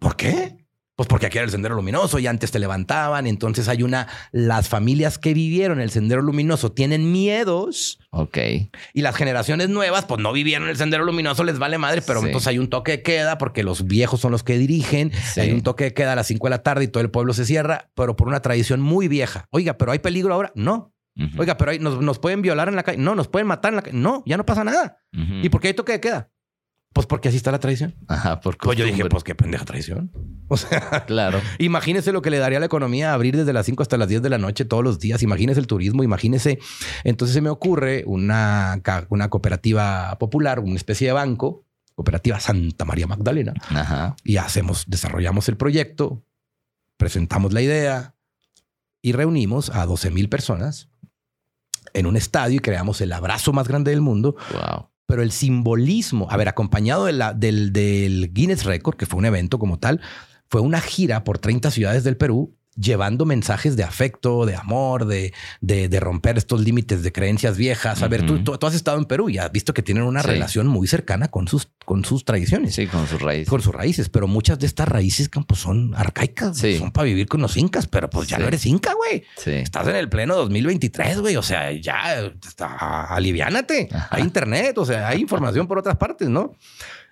[0.00, 0.63] ¿Por qué?
[0.96, 3.26] Pues porque aquí era el sendero luminoso y antes te levantaban.
[3.26, 4.06] Entonces hay una.
[4.30, 8.38] Las familias que vivieron el sendero luminoso tienen miedos Ok.
[8.92, 12.00] y las generaciones nuevas, pues no vivieron el sendero luminoso, les vale madre.
[12.00, 12.26] Pero Sí.
[12.26, 15.10] entonces hay un toque de queda porque los viejos son los que dirigen.
[15.12, 15.40] Sí.
[15.40, 17.32] Hay un toque de queda a las 5 de la tarde y todo el pueblo
[17.34, 19.48] se cierra, pero por una tradición muy vieja.
[19.50, 20.52] Oiga, pero hay peligro ahora.
[20.54, 20.92] No.
[21.38, 22.98] Oiga, pero hay- nos, nos pueden violar en la calle.
[22.98, 23.96] No, nos pueden matar en la calle.
[23.96, 24.98] No, ya no pasa nada.
[25.42, 26.30] ¿Y por qué hay toque de queda?
[26.94, 27.94] Pues porque así está la tradición.
[28.08, 30.10] Ajá, por Pues yo dije, pues qué pendeja tradición.
[30.48, 31.40] O sea, Claro.
[31.58, 34.22] imagínese lo que le daría a la economía abrir desde las 5 hasta las 10
[34.22, 35.22] de la noche todos los días.
[35.22, 36.60] Imagínese el turismo, imagínese.
[37.02, 41.66] Entonces se me ocurre una, una cooperativa popular, una especie de banco,
[41.96, 44.14] cooperativa Santa María Magdalena, Ajá.
[44.24, 46.24] y hacemos, desarrollamos el proyecto,
[46.96, 48.14] presentamos la idea
[49.02, 50.88] y reunimos a 12 mil personas
[51.92, 54.88] en un estadio y creamos el abrazo más grande del mundo Wow.
[55.14, 59.26] Pero el simbolismo, a ver, acompañado de la- del, del Guinness Record, que fue un
[59.26, 60.00] evento como tal,
[60.48, 65.32] fue una gira por 30 ciudades del Perú llevando mensajes de afecto, de amor, de,
[65.60, 68.02] de, de romper estos límites de creencias viejas.
[68.02, 68.44] A ver, tú, Ujú.
[68.44, 70.28] tú, tú has estado en Perú y has visto que tienen una Sí.
[70.28, 72.74] relación muy cercana con sus, con sus tradiciones.
[72.74, 73.48] Sí, con sus raíces.
[73.48, 76.78] Con sus raíces, pero muchas de estas raíces pues, son arcaicas, Sí.
[76.78, 78.42] son para vivir con los incas, pero pues ya Sí.
[78.42, 79.24] no eres inca, güey.
[79.36, 79.50] Sí.
[79.52, 81.36] Estás en el pleno 2023, güey.
[81.36, 83.88] O sea, ya está, aliviánate.
[83.92, 84.08] Ajá.
[84.10, 86.52] Hay internet, o sea, hay información por otras partes, ¿no?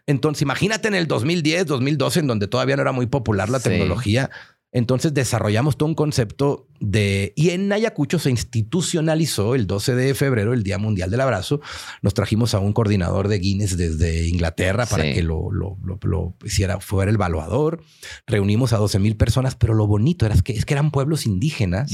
[0.07, 4.31] Entonces, imagínate en el 2010, 2012, en donde todavía no era muy popular la tecnología.
[4.75, 7.35] Entonces desarrollamos todo un concepto de...
[7.37, 11.61] Y en Ayacucho se institucionalizó el 12 de febrero, el Día Mundial del Abrazo.
[12.01, 15.13] Nos trajimos a un coordinador de Guinness desde Inglaterra para Sí.
[15.13, 17.83] que lo, lo, lo- lo hiciera, fuera el evaluador.
[18.27, 21.93] Reunimos a 12 mil personas, pero lo bonito era que, es que eran pueblos indígenas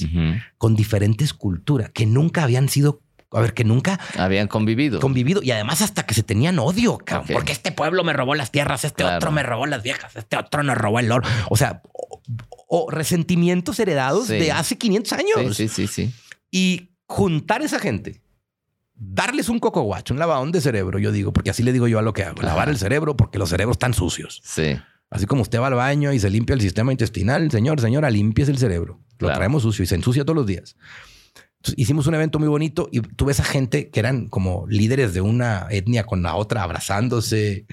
[0.56, 3.02] con diferentes culturas que nunca habían sido,
[3.32, 5.00] a ver, que nunca Habían convivido.
[5.00, 8.52] convivido y además hasta que se tenían odio, cabrón, porque este pueblo me robó las
[8.52, 9.16] tierras, este Claro.
[9.16, 11.26] otro me robó las viejas, este otro nos robó el oro.
[11.50, 11.82] O sea,
[12.70, 14.34] o, resentimientos heredados Sí.
[14.34, 16.14] de hace 500 años sí, sí, sí, sí.
[16.50, 18.20] y juntar esa gente.
[18.94, 21.98] Darles un coco guacho, un lavadón de cerebro, yo digo, porque así le digo yo
[21.98, 22.42] a lo que hago.
[22.42, 22.70] Lavar Ajá.
[22.72, 24.40] el cerebro porque los cerebros están sucios.
[24.44, 24.76] Sí.
[25.08, 28.48] Así como usted va al baño y se limpia el sistema intestinal, señor, señora, limpies
[28.48, 29.00] el cerebro.
[29.12, 29.36] Lo Claro.
[29.36, 30.76] traemos sucio y se ensucia todos los días.
[31.58, 35.20] Entonces, hicimos un evento muy bonito y tuve esa gente que eran como líderes de
[35.20, 37.66] una etnia con la otra abrazándose.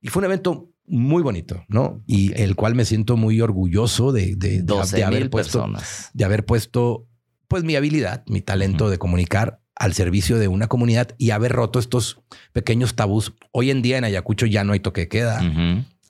[0.00, 2.02] Y fue un evento muy bonito, ¿no?
[2.06, 6.10] Y el cual me siento muy orgulloso de, de- de- 12 de haber puesto, personas.
[6.14, 7.06] de haber puesto,
[7.48, 11.78] pues mi habilidad, mi talento de comunicar al servicio de una comunidad y haber roto
[11.78, 12.20] estos
[12.52, 13.34] pequeños tabús.
[13.52, 15.40] Hoy en día en Ayacucho ya no hay toque de queda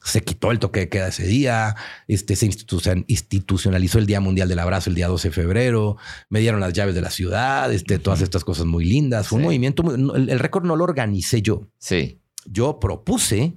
[0.05, 1.75] se quitó el toque de queda ese día,
[2.07, 5.97] este, se institucion- institucionalizó el Día Mundial del Abrazo el día 12 de febrero,
[6.31, 9.27] me dieron las llaves de la ciudad, este, todas estas cosas muy lindas.
[9.27, 11.69] Fue un movimiento, muy- el, el récord no lo organicé yo.
[11.79, 13.57] Sí, Yo propuse,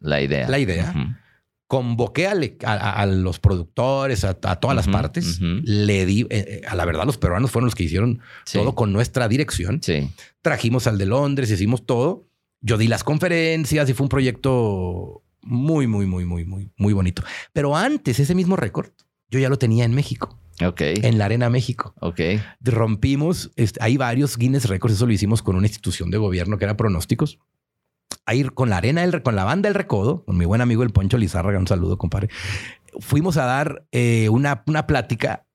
[0.00, 0.48] la idea.
[0.48, 0.94] La idea.
[1.66, 6.60] Convoqué a, le- a- los productores, a, a todas las partes, le di, eh, eh,
[6.66, 8.58] a la verdad los peruanos fueron los que hicieron Sí.
[8.58, 9.80] todo con nuestra dirección.
[9.80, 10.10] Sí.
[10.42, 12.26] Trajimos al de Londres, hicimos todo.
[12.60, 17.22] Yo di las conferencias y fue un proyecto muy, muy, muy, muy, muy, muy bonito.
[17.52, 18.88] Pero antes, ese mismo récord,
[19.30, 20.80] yo ya lo tenía en México, Ok.
[20.80, 21.94] en la Arena México.
[22.00, 22.20] Ok.
[22.60, 26.64] Rompimos, este, hay varios Guinness Records, eso lo hicimos con una institución de gobierno que
[26.64, 27.38] era pronósticos.
[28.26, 30.82] A ir con la arena, del- con la banda El Recodo, con mi buen amigo
[30.82, 32.28] el Poncho Lizárraga, un saludo, compadre.
[33.00, 35.46] Fuimos a dar eh, una, una plática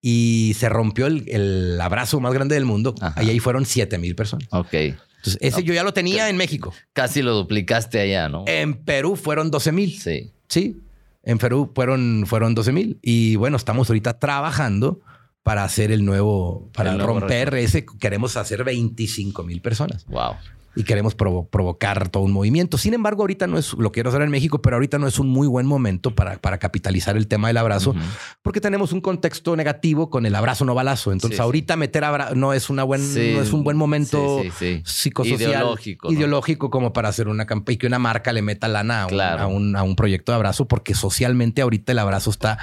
[0.00, 2.94] y se rompió el, el abrazo más grande del mundo.
[3.00, 3.20] Ajá.
[3.20, 4.46] Ahí fueron 7 mil personas.
[4.50, 4.72] Ok.
[4.72, 6.72] Entonces, ese yo ya lo tenía en México.
[6.92, 8.44] Casi lo duplicaste allá, ¿no?
[8.46, 9.98] En Perú fueron 12 mil.
[10.00, 10.32] sí.
[10.48, 10.80] Sí,
[11.24, 13.00] en Perú fueron, fueron 12 mil.
[13.02, 15.00] Y bueno, estamos ahorita trabajando
[15.42, 17.84] para hacer el nuevo, para El nuevo romper ese.
[17.98, 20.34] Queremos hacer 25 mil personas Wow.
[20.76, 22.76] Y queremos provo- provocar todo un movimiento.
[22.76, 25.28] Sin embargo, ahorita no es, lo quiero hacer en México, pero ahorita no es un
[25.28, 27.94] muy buen momento para, para capitalizar el tema del abrazo,
[28.42, 31.12] porque tenemos un contexto negativo con el abrazo no balazo.
[31.12, 31.42] Entonces, Sí, sí.
[31.42, 34.42] ahorita meter abra no es una buen, no es un buen momento
[34.84, 36.14] psicosocial, Ideológico, ¿no?
[36.14, 39.10] ideológico como para hacer una campaña y que una marca le meta lana a un,
[39.12, 39.42] Claro.
[39.42, 42.58] a un- a un proyecto de abrazo, porque socialmente ahorita el abrazo está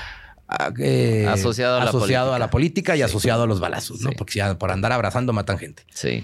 [0.48, 3.04] ah, eh, Asociado a la asociado a la política y Sí.
[3.04, 4.10] asociado a los balazos, ¿no?
[4.12, 4.16] Sí.
[4.18, 6.24] Porque ya por andar abrazando matan gente, Sí,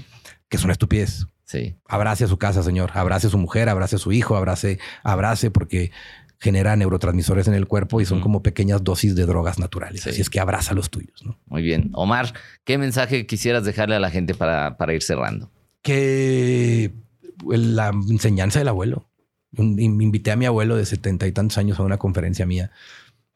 [0.49, 1.25] que es una estupidez.
[1.49, 1.75] Sí.
[1.87, 2.91] Abrace a su casa, señor.
[2.93, 5.91] Abrace a su mujer, abrace a su hijo, abrace, abrace porque
[6.39, 10.01] genera neurotransmisores en el cuerpo y son como pequeñas dosis de drogas naturales.
[10.01, 10.09] Sí.
[10.11, 11.37] Así es que abraza a los tuyos, ¿no?
[11.47, 11.89] Muy bien.
[11.93, 12.33] Omar,
[12.63, 15.51] ¿qué mensaje quisieras dejarle a la gente para, para ir cerrando?
[15.81, 16.91] Que
[17.45, 19.09] la enseñanza del abuelo.
[19.51, 22.71] Invité a mi abuelo de setenta y tantos años a una conferencia mía.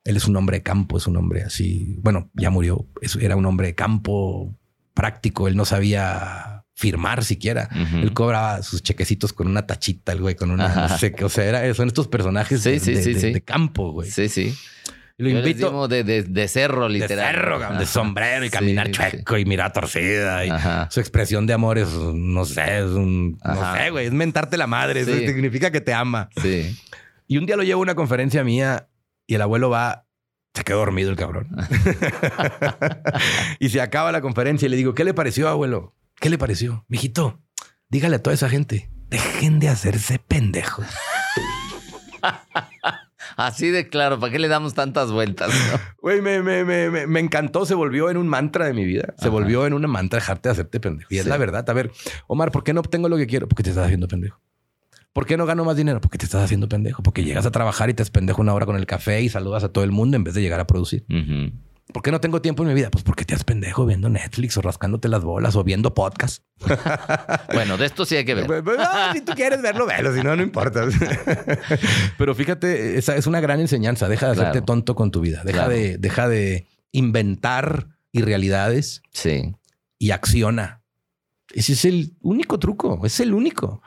[0.04, 1.98] Él es un hombre de campo, es un hombre así.
[2.02, 2.86] Bueno, ya murió.
[3.20, 4.54] Era un hombre de campo
[4.94, 5.48] práctico.
[5.48, 7.70] Él no sabía firmar siquiera.
[7.94, 10.88] Él cobraba sus chequecitos con una tachita, el güey, con una.
[10.88, 13.34] No sé o sea, era- son estos personajes Sí, de, sí, de- sí, de- sí.
[13.34, 14.10] de campo, güey.
[14.10, 14.56] Sí, sí.
[15.18, 17.36] Lo Yo invito de, de, de cerro, de literal.
[17.36, 20.44] cerro, cabrón, de sombrero y caminar chueco y mirar torcida.
[20.44, 20.88] Y Ajá.
[20.90, 23.38] su expresión de amor es, no sé, es un.
[23.46, 25.02] No sé, güey, es mentarte la madre.
[25.02, 26.30] Eso significa que te ama.
[26.42, 26.76] Sí.
[27.28, 28.90] Y un día lo llevo a una conferencia mía
[29.28, 30.08] y el abuelo va.
[30.56, 31.48] Se quedó dormido el cabrón.
[33.60, 35.94] y se acaba la conferencia y le digo, ¿qué le pareció, abuelo?
[36.24, 36.86] ¿Qué le pareció?
[36.88, 37.42] Mijito,
[37.90, 40.86] dígale a toda esa gente, dejen de hacerse pendejos.
[43.36, 45.50] Así de claro, ¿para qué le damos tantas vueltas?
[45.50, 45.80] no?
[46.02, 49.08] Güey, me, me, me, me, me encantó, se volvió en un mantra de mi vida.
[49.18, 49.32] Se Ajá.
[49.32, 51.14] volvió en una mantra dejarte de hacerte pendejo.
[51.14, 51.70] Y es la verdad.
[51.70, 51.92] A ver,
[52.28, 53.50] Omar, ¿por qué no obtengo lo que quiero?
[53.50, 54.40] Porque te estás haciendo pendejo.
[55.12, 56.00] ¿Por qué no gano más dinero?
[56.00, 57.04] Porque te estás haciendo pendejo.
[57.04, 59.74] Porque llegas a trabajar y te pendejo una hora con el café y saludas a
[59.74, 61.06] todo el mundo en vez de llegar a producir.
[61.92, 62.90] ¿Por qué no tengo tiempo en mi vida?
[62.90, 66.44] Pues porque te has pendejo viendo Netflix o rascándote las bolas o viendo podcast.
[67.54, 68.48] Bueno, de esto sí hay que ver.
[68.48, 68.78] Pues, pues,
[69.14, 70.14] si tú quieres verlo, velo.
[70.16, 70.86] Si no, no importa.
[72.18, 74.08] Pero fíjate, esa es una gran enseñanza.
[74.08, 75.42] Deja de hacerte tonto con tu vida.
[75.44, 75.72] Deja, Claro.
[75.74, 79.54] de, deja de inventar irrealidades Sí.
[80.00, 80.82] y acciona.
[81.54, 83.02] Ese es el único truco.
[83.06, 83.82] Es el único.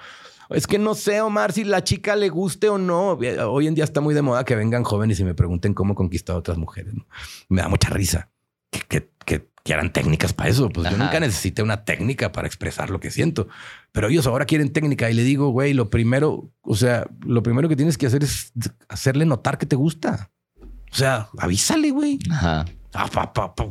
[0.51, 3.13] Es que no sé, Omar, si la chica le guste o no.
[3.13, 6.37] Hoy en día está muy de moda que vengan jóvenes y me pregunten cómo conquistar
[6.37, 6.95] a otras mujeres.
[6.95, 7.07] ¿no?
[7.49, 8.31] Me da mucha risa
[8.71, 10.69] que, que, que quieran técnicas para eso.
[10.69, 13.49] Pues yo nunca necesité una técnica para expresar lo que siento.
[13.93, 17.69] Pero ellos ahora quieren técnica y le digo, güey, lo primero, o sea, lo primero
[17.69, 18.53] que tienes que hacer es
[18.89, 20.31] hacerle notar que te gusta.
[20.61, 22.19] O sea, avísale, güey.
[22.31, 22.65] Ajá.
[23.13, 23.67] Pa, pa, pa.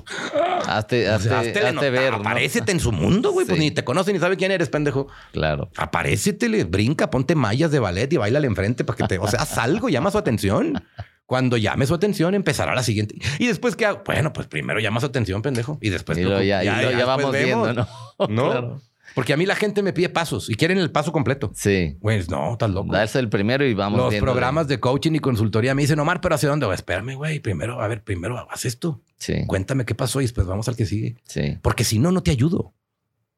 [0.67, 2.11] Hazte, O hazte, sea, hazte hazte notar, ver.
[2.11, 2.17] ¿no?
[2.17, 3.45] Aparécete en su mundo, güey.
[3.45, 5.07] Pues ni te conoce ni sabe quién eres, pendejo.
[5.31, 5.69] Claro.
[5.77, 9.17] Aparécetele, brinca, ponte mallas de ballet y bailale enfrente para que te...
[9.19, 10.83] O sea, haz algo, llama su atención.
[11.25, 13.15] Cuando llame su atención, empezará la siguiente.
[13.39, 14.03] Y después, ¿qué hago?
[14.05, 15.79] Bueno, pues primero llama su atención, pendejo.
[15.81, 16.17] Y después...
[16.19, 17.65] y lo ya, y lo ya vamos vemos.
[17.67, 17.87] viendo,
[18.19, 18.27] ¿no?
[18.29, 18.51] ¿No?
[18.51, 18.81] Claro.
[19.15, 21.51] Porque a mí la gente me pide pasos y quieren el paso completo.
[21.55, 21.95] Sí.
[22.01, 22.91] Güey, no, estás loco.
[22.91, 24.25] Darse el primero y vamos Los viendo.
[24.29, 26.65] programas de coaching y consultoría me dicen, Omar, pero ¿hacia dónde?
[26.65, 26.75] voy?
[26.75, 27.39] Espérame, güey.
[27.39, 29.01] Primero, a ver, primero haz esto.
[29.17, 29.45] Sí.
[29.47, 31.15] Cuéntame qué pasó y después vamos al que sigue.
[31.23, 31.57] Sí.
[31.61, 32.73] Porque si no, no te ayudo.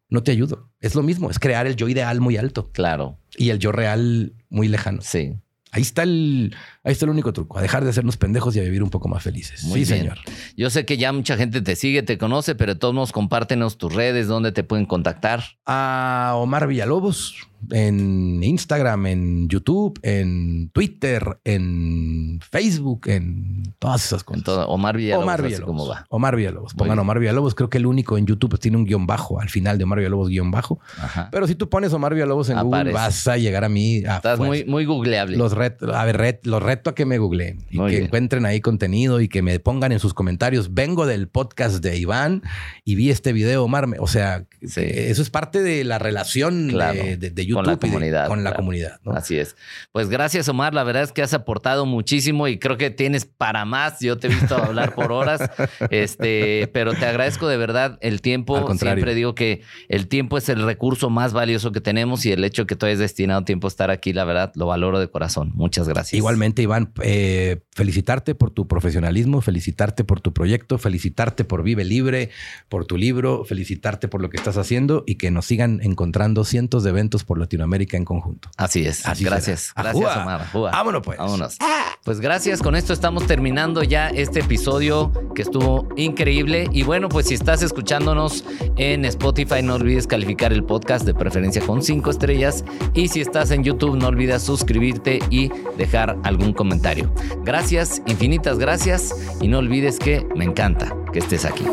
[0.09, 0.69] No te ayudo.
[0.79, 3.19] Es lo mismo, es crear el yo ideal muy alto Claro.
[3.37, 5.01] y el yo real muy lejano.
[5.01, 5.35] Sí.
[5.77, 8.63] Ahí está el, ahí está el único truco, a dejar de hacernos pendejos y a
[8.63, 9.63] vivir un poco más felices.
[9.65, 10.01] Muy sí, bien.
[10.05, 10.17] señor.
[10.55, 13.77] Yo sé que ya mucha gente te sigue, te conoce, pero de todos modos compártenos
[13.77, 15.43] tus redes, donde te pueden contactar.
[15.67, 24.39] A Omar Villalobos en Instagram, en YouTube, en Twitter, en Facebook, en todas esas cosas.
[24.39, 25.65] En todo, Omar Villalobos, Omar Villalobos.
[25.67, 26.05] como va.
[26.09, 26.73] Omar Villalobos.
[26.73, 26.99] Pongan.
[26.99, 27.55] Omar Villalobos.
[27.55, 30.29] Creo que el único en YouTube tiene un guion bajo al final de Omar Villalobos
[30.29, 30.79] guion bajo.
[31.01, 31.29] Ajá.
[31.31, 34.03] Pero si tú pones Omar Villalobos en Google, vas a llegar a mí.
[34.05, 34.45] A Estás fuerza.
[34.45, 35.37] muy, muy googleable.
[35.37, 38.05] Los reto, a ver, ret- los reto a que me googleen y Muy que bien.
[38.07, 40.73] encuentren ahí contenido y que me pongan en sus comentarios.
[40.73, 42.41] Vengo del podcast de Iván
[42.83, 43.87] y vi este video, Omar.
[43.99, 44.81] O sea, Sí.
[44.83, 47.03] eso es parte de la relación Claro.
[47.03, 48.99] de, de- de Con YouTube la y de- comunidad, con la comunidad.
[49.03, 49.11] ¿no?
[49.13, 49.55] Así es.
[49.91, 50.73] Pues gracias, Omar.
[50.73, 53.99] La verdad es que has aportado muchísimo y creo que tienes para más.
[53.99, 55.41] Yo te he visto hablar por horas.
[55.89, 58.73] Este, pero te agradezco de verdad el tiempo.
[58.77, 62.65] Siempre digo que el tiempo es el recurso más valioso que tenemos y el hecho
[62.67, 65.51] que tú hayas destinado tiempo a estar aquí, la verdad, lo valoro de corazón.
[65.55, 66.13] Muchas gracias.
[66.13, 72.29] Igualmente, Iván, eh, felicitarte por tu profesionalismo, felicitarte por tu proyecto, felicitarte por Vive Libre,
[72.69, 76.83] por tu libro, felicitarte por lo que estás haciendo y que nos sigan encontrando cientos
[76.83, 78.49] de eventos por por Latinoamérica en conjunto.
[78.57, 79.05] Así es.
[79.05, 79.73] Así gracias.
[79.75, 79.93] será.
[79.93, 80.17] Gracias.
[80.17, 80.47] Omar.
[80.53, 81.17] Vámonos, pues.
[81.17, 81.57] Vámonos.
[82.03, 82.61] Pues gracias.
[82.61, 86.67] Con esto estamos terminando ya este episodio que estuvo increíble.
[86.71, 88.43] Y bueno, pues si estás escuchándonos
[88.77, 92.63] en Spotify, no olvides calificar el podcast de preferencia con cinco estrellas.
[92.93, 97.13] Y si estás en YouTube, no olvides suscribirte y dejar algún comentario.
[97.43, 99.13] Gracias, infinitas gracias.
[99.41, 101.65] Y no olvides que me encanta que estés aquí.